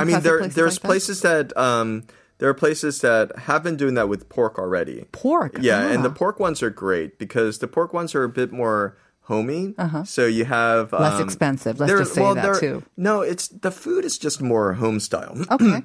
Mean, 0.07 0.21
there, 0.21 0.39
places 0.39 0.55
there's 0.55 0.75
like 0.77 0.83
places 0.83 1.21
that, 1.23 1.57
um, 1.57 2.05
there 2.39 2.49
are 2.49 2.55
places 2.55 3.01
that 3.01 3.37
have 3.39 3.63
been 3.63 3.77
doing 3.77 3.95
that 3.95 4.09
with 4.09 4.29
pork 4.29 4.59
already. 4.59 5.07
Pork, 5.13 5.59
yeah, 5.61 5.87
and 5.89 6.05
the 6.05 6.11
ah. 6.11 6.15
pork 6.15 6.39
ones 6.39 6.63
are 6.63 6.71
great 6.71 7.19
because 7.19 7.59
the 7.59 7.69
pork 7.69 7.93
ones 7.93 8.15
are 8.15 8.25
a 8.25 8.29
bit 8.29 8.53
more 8.53 8.97
homey. 9.23 9.75
So 10.05 10.27
you 10.27 10.45
have 10.45 10.95
Uh-huh. 10.95 11.03
Less 11.03 11.21
um, 11.21 11.23
expensive. 11.23 11.81
Let's 11.81 11.93
just 11.93 12.15
say 12.15 12.23
well, 12.23 12.35
that 12.35 12.61
too. 12.61 12.85
No, 12.97 13.23
it's 13.23 13.49
the 13.49 13.71
food 13.71 14.05
is 14.05 14.19
just 14.19 14.41
more 14.41 14.75
home 14.75 15.01
style. 15.01 15.37
Okay. 15.51 15.83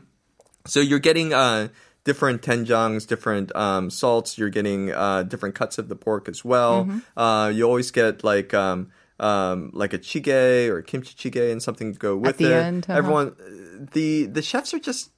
So 0.68 0.80
you're 0.80 1.00
getting 1.00 1.34
uh, 1.34 1.70
different 2.04 2.44
doenjangs, 2.44 3.08
different 3.08 3.56
um, 3.56 3.90
salts. 3.90 4.38
You're 4.38 4.50
getting 4.50 4.92
uh, 4.92 5.24
different 5.24 5.56
cuts 5.56 5.80
of 5.80 5.90
the 5.90 5.96
pork 5.96 6.30
as 6.30 6.46
well. 6.46 6.86
Mm-hmm. 6.86 7.20
Uh, 7.20 7.48
you 7.50 7.64
always 7.66 7.90
get 7.90 8.24
like 8.24 8.54
um, 8.54 8.92
um, 9.22 9.70
like 9.74 9.94
a 9.94 10.00
jjigae 10.00 10.68
or 10.68 10.82
kimchi 10.82 11.14
jjigae 11.16 11.52
and 11.52 11.62
something 11.64 11.94
to 11.94 12.00
go 12.00 12.18
with 12.18 12.42
it. 12.42 12.52
end, 12.52 12.86
uh-huh. 12.90 12.98
Everyone, 12.98 13.36
the 13.94 14.26
the 14.26 14.42
chefs 14.42 14.74
are 14.74 14.80
just 14.80 15.12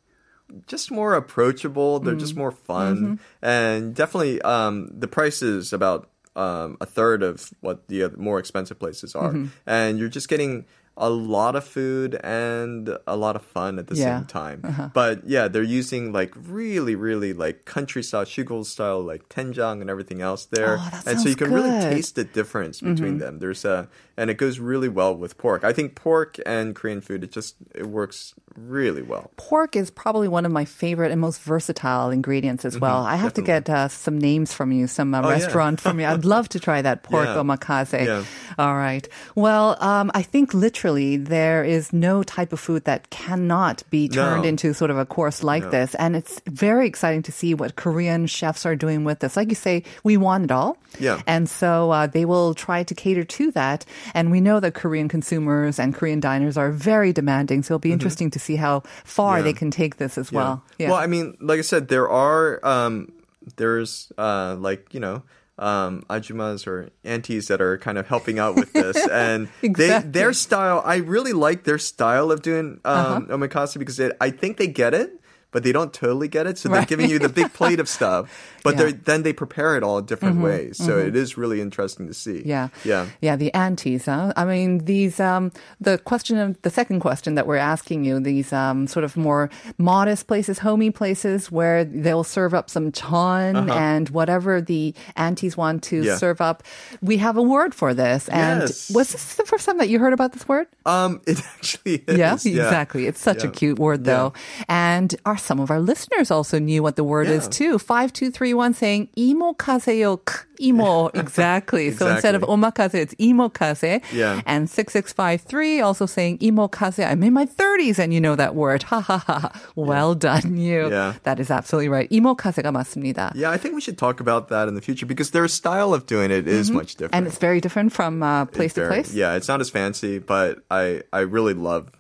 just 0.68 0.92
more 0.92 1.16
approachable. 1.16 2.00
They're 2.00 2.14
Mm-hmm. 2.14 2.20
just 2.20 2.36
more 2.36 2.52
fun, 2.52 3.20
and 3.42 3.96
definitely 3.96 4.42
um, 4.44 4.92
the 5.00 5.08
price 5.08 5.42
is 5.42 5.74
about 5.74 6.10
um, 6.36 6.78
a 6.82 6.86
third 6.86 7.24
of 7.24 7.50
what 7.62 7.88
the 7.88 8.10
more 8.18 8.40
expensive 8.40 8.78
places 8.78 9.16
are, 9.16 9.32
Mm-hmm. 9.32 9.48
and 9.66 9.98
you're 9.98 10.10
just 10.10 10.28
getting 10.30 10.66
a 10.96 11.10
lot 11.10 11.56
of 11.56 11.64
food 11.64 12.20
and 12.24 12.98
a 13.08 13.18
lot 13.18 13.36
of 13.36 13.42
fun 13.44 13.80
at 13.80 13.88
the 13.88 13.96
Yeah. 13.96 14.10
Uh-huh. 14.10 14.20
same 14.20 14.28
time. 14.28 14.92
But 14.94 15.26
yeah, 15.26 15.48
they're 15.48 15.64
using 15.64 16.12
like 16.14 16.34
really, 16.36 16.96
really 16.96 17.34
like 17.34 17.66
country 17.66 18.04
style, 18.04 18.26
shugul 18.26 18.64
style, 18.66 19.02
like 19.02 19.28
doenjang 19.30 19.82
and 19.82 19.90
everything 19.90 20.22
else 20.22 20.46
there, 20.46 20.78
Oh, 20.80 21.02
and 21.08 21.20
so 21.20 21.30
you 21.30 21.36
can 21.36 21.52
really 21.52 21.70
good. 21.70 21.82
Mm-hmm. 21.82 21.94
taste 21.96 22.16
the 22.16 22.24
difference 22.24 22.80
between 22.82 23.18
them. 23.18 23.40
There's 23.40 23.66
a 23.66 23.88
and 24.16 24.30
it 24.30 24.38
goes 24.38 24.60
really 24.60 24.90
well 24.90 25.16
with 25.16 25.40
pork. 25.40 25.64
I 25.64 25.74
think 25.74 25.96
pork 25.96 26.38
and 26.46 26.76
Korean 26.76 27.02
food 27.02 27.24
it 27.24 27.32
just 27.32 27.56
it 27.74 27.88
works 27.88 28.36
really 28.56 29.02
well. 29.02 29.32
Pork 29.38 29.76
is 29.76 29.90
probably 29.90 30.28
one 30.28 30.46
of 30.46 30.52
my 30.52 30.66
favorite 30.66 31.12
and 31.12 31.20
most 31.20 31.42
versatile 31.42 32.12
ingredients 32.12 32.66
as 32.66 32.78
well. 32.78 33.02
I 33.04 33.16
have 33.16 33.34
to 33.34 33.42
get 33.42 33.68
uh, 33.68 33.88
some 33.88 34.20
names 34.20 34.54
from 34.54 34.72
you, 34.72 34.86
some 34.86 35.10
uh, 35.16 35.18
Mm-hmm. 35.18 35.26
Oh, 35.26 35.30
yeah. 35.30 35.36
restaurant 35.42 35.82
from 35.82 36.00
you. 36.00 36.06
I'd 36.06 36.26
love 36.26 36.50
to 36.50 36.60
try 36.60 36.84
that 36.84 37.02
pork 37.10 37.26
Yeah. 37.26 37.38
omakase. 37.42 38.06
Yeah. 38.06 38.24
All 38.60 38.76
right. 38.76 39.08
Well, 39.34 39.82
um, 39.82 40.12
I 40.14 40.22
think 40.22 40.54
literally 40.54 40.83
there 40.92 41.64
is 41.64 41.92
no 41.94 42.24
type 42.24 42.52
of 42.54 42.60
food 42.60 42.84
that 42.86 43.10
cannot 43.10 43.84
be 43.90 44.08
turned 44.10 44.44
No. 44.44 44.48
into 44.50 44.74
sort 44.74 44.92
of 44.92 44.98
a 44.98 45.06
course 45.06 45.44
like 45.44 45.72
this. 45.72 45.96
And 45.96 46.16
it's 46.16 46.42
very 46.46 46.88
exciting 46.88 47.24
to 47.24 47.32
see 47.32 47.54
what 47.54 47.76
Korean 47.76 48.28
chefs 48.28 48.66
are 48.66 48.76
doing 48.76 49.04
with 49.04 49.20
this. 49.20 49.36
Like 49.38 49.50
you 49.50 49.56
say, 49.56 49.84
we 50.04 50.18
want 50.18 50.44
it 50.46 50.52
all. 50.52 50.78
Yeah. 51.00 51.22
And 51.26 51.48
so 51.50 51.92
uh, 51.92 52.08
they 52.08 52.26
will 52.26 52.54
try 52.54 52.84
to 52.84 52.94
cater 52.94 53.24
to 53.24 53.52
that. 53.52 53.86
And 54.14 54.30
we 54.32 54.42
know 54.42 54.60
that 54.60 54.74
Korean 54.74 55.08
consumers 55.10 55.80
and 55.80 55.96
Korean 55.96 56.20
diners 56.20 56.58
are 56.58 56.72
very 56.72 57.14
demanding. 57.14 57.64
So 57.64 57.74
it'll 57.76 57.80
be 57.80 57.92
interesting 57.92 58.30
to 58.32 58.40
see 58.40 58.56
how 58.56 58.82
far 59.04 59.38
Mm-hmm. 59.38 59.38
Yeah. 59.38 59.44
they 59.44 59.54
can 59.54 59.72
take 59.72 59.98
this 59.98 60.18
as 60.18 60.32
well. 60.32 60.62
Yeah. 60.78 60.90
Well, 60.90 61.00
I 61.00 61.08
mean, 61.08 61.38
like 61.40 61.58
I 61.60 61.64
said, 61.64 61.88
there 61.88 62.10
are 62.10 62.60
um, 62.66 63.12
there's 63.56 64.12
uh, 64.18 64.56
like 64.60 64.94
you 64.94 65.00
know. 65.00 65.24
Um, 65.60 66.04
ajumas 66.10 66.66
or 66.66 66.90
aunties 67.04 67.48
that 67.50 67.62
are 67.62 67.78
kind 67.78 68.00
of 68.00 68.08
helping 68.08 68.40
out 68.40 68.56
with 68.56 68.74
this, 68.74 68.98
and 69.12 69.50
Exactly. 69.62 70.10
they 70.12 70.20
their 70.20 70.34
style. 70.34 70.82
I 70.84 70.96
really 70.98 71.32
like 71.34 71.64
their 71.64 71.78
style 71.78 72.32
of 72.32 72.42
doing 72.42 72.82
Uh-huh. 72.84 73.16
um, 73.18 73.28
omakase 73.28 73.78
because 73.78 74.00
it, 74.00 74.18
I 74.20 74.32
think 74.32 74.58
they 74.58 74.66
get 74.66 74.96
it, 74.96 75.12
but 75.54 75.64
they 75.64 75.72
don't 75.72 75.94
totally 75.94 76.28
get 76.28 76.48
it. 76.48 76.58
So 76.58 76.68
they're 76.70 76.86
giving 76.86 77.10
you 77.10 77.20
the 77.20 77.30
big 77.30 77.54
plate 77.54 77.80
of 77.80 77.88
stuff, 77.88 78.30
but 78.64 78.76
Yeah. 78.80 78.92
then 79.06 79.24
they 79.24 79.32
prepare 79.34 79.78
it 79.78 79.84
all 79.84 80.02
different 80.02 80.42
ways. 80.42 80.78
So 80.78 80.98
it 80.98 81.16
is 81.16 81.38
really 81.38 81.62
interesting 81.62 82.08
to 82.08 82.14
see. 82.14 82.40
Mm-hmm. 82.40 82.50
Yeah. 82.50 82.68
yeah. 82.84 83.06
Yeah, 83.22 83.36
the 83.38 83.54
antes, 83.54 84.06
huh? 84.06 84.34
I 84.36 84.44
mean, 84.46 84.80
these, 84.86 85.20
um, 85.20 85.52
the 85.80 85.98
question 86.00 86.38
of, 86.38 86.62
the 86.64 86.70
second 86.70 87.00
question 87.00 87.36
that 87.36 87.48
we're 87.48 87.58
asking 87.58 88.04
you, 88.04 88.20
these, 88.20 88.52
um, 88.52 88.88
sort 88.88 89.06
of 89.06 89.16
more 89.16 89.50
modest 89.78 90.28
places, 90.28 90.60
homey 90.60 90.92
places 90.92 91.52
where 91.52 91.86
they'll 91.86 92.24
serve 92.26 92.54
up 92.54 92.70
some 92.70 92.92
chon 92.92 93.70
and 93.70 94.10
whatever 94.10 94.60
the 94.60 94.94
aunties 95.16 95.56
want 95.56 95.84
to 95.84 96.00
Uh-huh. 96.00 96.08
Yeah. 96.10 96.18
serve 96.18 96.42
up. 96.42 96.64
We 97.02 97.18
have 97.18 97.38
a 97.38 97.42
word 97.44 97.76
for 97.76 97.94
this. 97.94 98.28
And 98.30 98.62
Yes. 98.62 98.90
was 98.90 99.12
this 99.12 99.36
the 99.36 99.46
first 99.46 99.66
time 99.66 99.78
that 99.78 99.90
you 99.90 100.00
heard 100.00 100.14
about 100.14 100.34
this 100.34 100.48
word? 100.48 100.68
Um, 100.86 101.22
it 101.28 101.40
actually 101.56 102.04
is. 102.08 102.18
Yeah, 102.18 102.34
exactly. 102.34 103.06
It's 103.06 103.22
such 103.22 103.44
a 103.44 103.48
cute 103.50 103.78
word, 103.78 104.04
though. 104.06 104.34
And 104.68 105.14
our 105.26 105.38
some 105.43 105.61
of 105.61 105.71
our 105.71 105.81
listeners 105.81 106.31
also 106.31 106.59
knew 106.59 106.83
what 106.83 106.97
the 106.97 107.05
word 107.05 107.29
is 107.29 107.45
Yeah. 107.45 107.51
too. 107.51 107.79
Five 107.79 108.13
two 108.13 108.31
three 108.31 108.55
one 108.55 108.75
saying 108.75 109.09
imo 109.17 109.55
kaseo 109.55 110.19
k 110.25 110.45
imo 110.61 111.09
exactly. 111.15 111.91
So 111.93 112.09
instead 112.09 112.35
of 112.35 112.43
Exactly. 112.43 112.57
omakase, 112.57 112.95
it's 112.95 113.15
imo 113.21 113.49
kase. 113.49 114.01
Yeah. 114.13 114.41
And 114.47 114.69
six 114.69 114.93
six 114.93 115.13
five 115.13 115.41
three 115.43 115.81
also 115.81 116.07
saying 116.07 116.39
imo 116.43 116.69
kase. 116.69 116.99
I'm 117.01 117.23
in 117.23 117.33
my 117.33 117.47
thirties 117.47 117.99
and 117.99 118.13
you 118.13 118.21
know 118.21 118.35
that 118.37 118.55
word. 118.55 118.83
Ha 118.91 119.01
ha 119.01 119.19
ha. 119.19 119.53
Well 119.77 120.15
done, 120.15 120.57
you. 120.57 120.91
Yeah. 120.91 121.15
That 121.25 121.39
is 121.41 121.51
absolutely 121.51 121.89
right. 121.89 122.09
imo 122.13 122.35
kase가 122.35 122.73
맞습니다. 122.73 123.33
Yeah, 123.35 123.51
I 123.51 123.57
think 123.59 123.75
we 123.75 123.81
should 123.81 123.99
talk 123.99 124.21
about 124.21 124.49
that 124.49 124.69
in 124.69 124.75
the 124.75 124.81
future 124.83 125.07
because 125.07 125.31
their 125.31 125.49
style 125.49 125.95
of 125.95 126.07
doing 126.07 126.31
it 126.31 126.49
is 126.49 126.71
much 126.71 126.97
different. 126.97 127.13
Mm-hmm. 127.13 127.19
And 127.19 127.27
it's 127.27 127.39
very 127.39 127.61
different 127.61 127.93
from 127.93 128.23
uh, 128.23 128.47
place 128.47 128.73
It's 128.73 128.75
to 128.75 128.81
very- 128.83 128.91
place. 129.03 129.15
Yeah, 129.15 129.35
it's 129.37 129.49
not 129.49 129.61
as 129.61 129.71
fancy, 129.71 130.19
but 130.19 130.59
I 130.71 131.03
I 131.13 131.21
really 131.21 131.55
love 131.55 131.91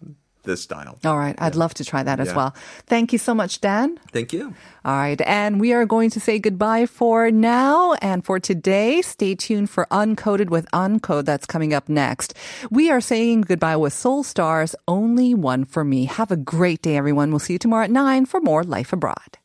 this 0.44 0.62
style. 0.62 0.98
All 1.04 1.18
right. 1.18 1.36
I'd 1.40 1.56
love 1.56 1.74
to 1.76 1.86
try 1.86 2.04
that 2.04 2.20
as 2.20 2.28
Yeah. 2.30 2.36
well. 2.36 2.56
Thank 2.86 3.12
you 3.14 3.18
so 3.20 3.34
much, 3.34 3.62
Dan. 3.62 3.98
Thank 4.12 4.34
you. 4.34 4.54
All 4.86 4.96
right. 4.96 5.20
And 5.22 5.60
we 5.60 5.74
are 5.74 5.86
going 5.86 6.10
to 6.12 6.20
say 6.20 6.40
goodbye 6.40 6.86
for 6.86 7.32
now 7.32 7.94
and 8.02 8.24
for 8.24 8.40
today. 8.40 9.02
Stay 9.02 9.36
tuned 9.36 9.70
for 9.70 9.88
Uncoded 9.90 10.50
with 10.50 10.70
Uncode 10.72 11.26
that's 11.26 11.46
coming 11.46 11.74
up 11.74 11.88
next. 11.90 12.34
We 12.70 12.92
are 12.92 13.02
saying 13.02 13.42
goodbye 13.42 13.78
with 13.78 13.94
Soul 13.94 14.24
Stars, 14.24 14.76
Only 14.88 15.34
One 15.34 15.66
for 15.66 15.84
Me. 15.84 16.06
Have 16.06 16.32
a 16.32 16.38
great 16.38 16.82
day, 16.82 16.98
everyone. 16.98 17.30
We'll 17.32 17.40
see 17.40 17.54
you 17.54 17.60
tomorrow 17.60 17.86
at 17.86 17.92
9 17.92 18.26
for 18.26 18.40
more 18.42 18.64
Life 18.64 18.94
Abroad. 18.94 19.38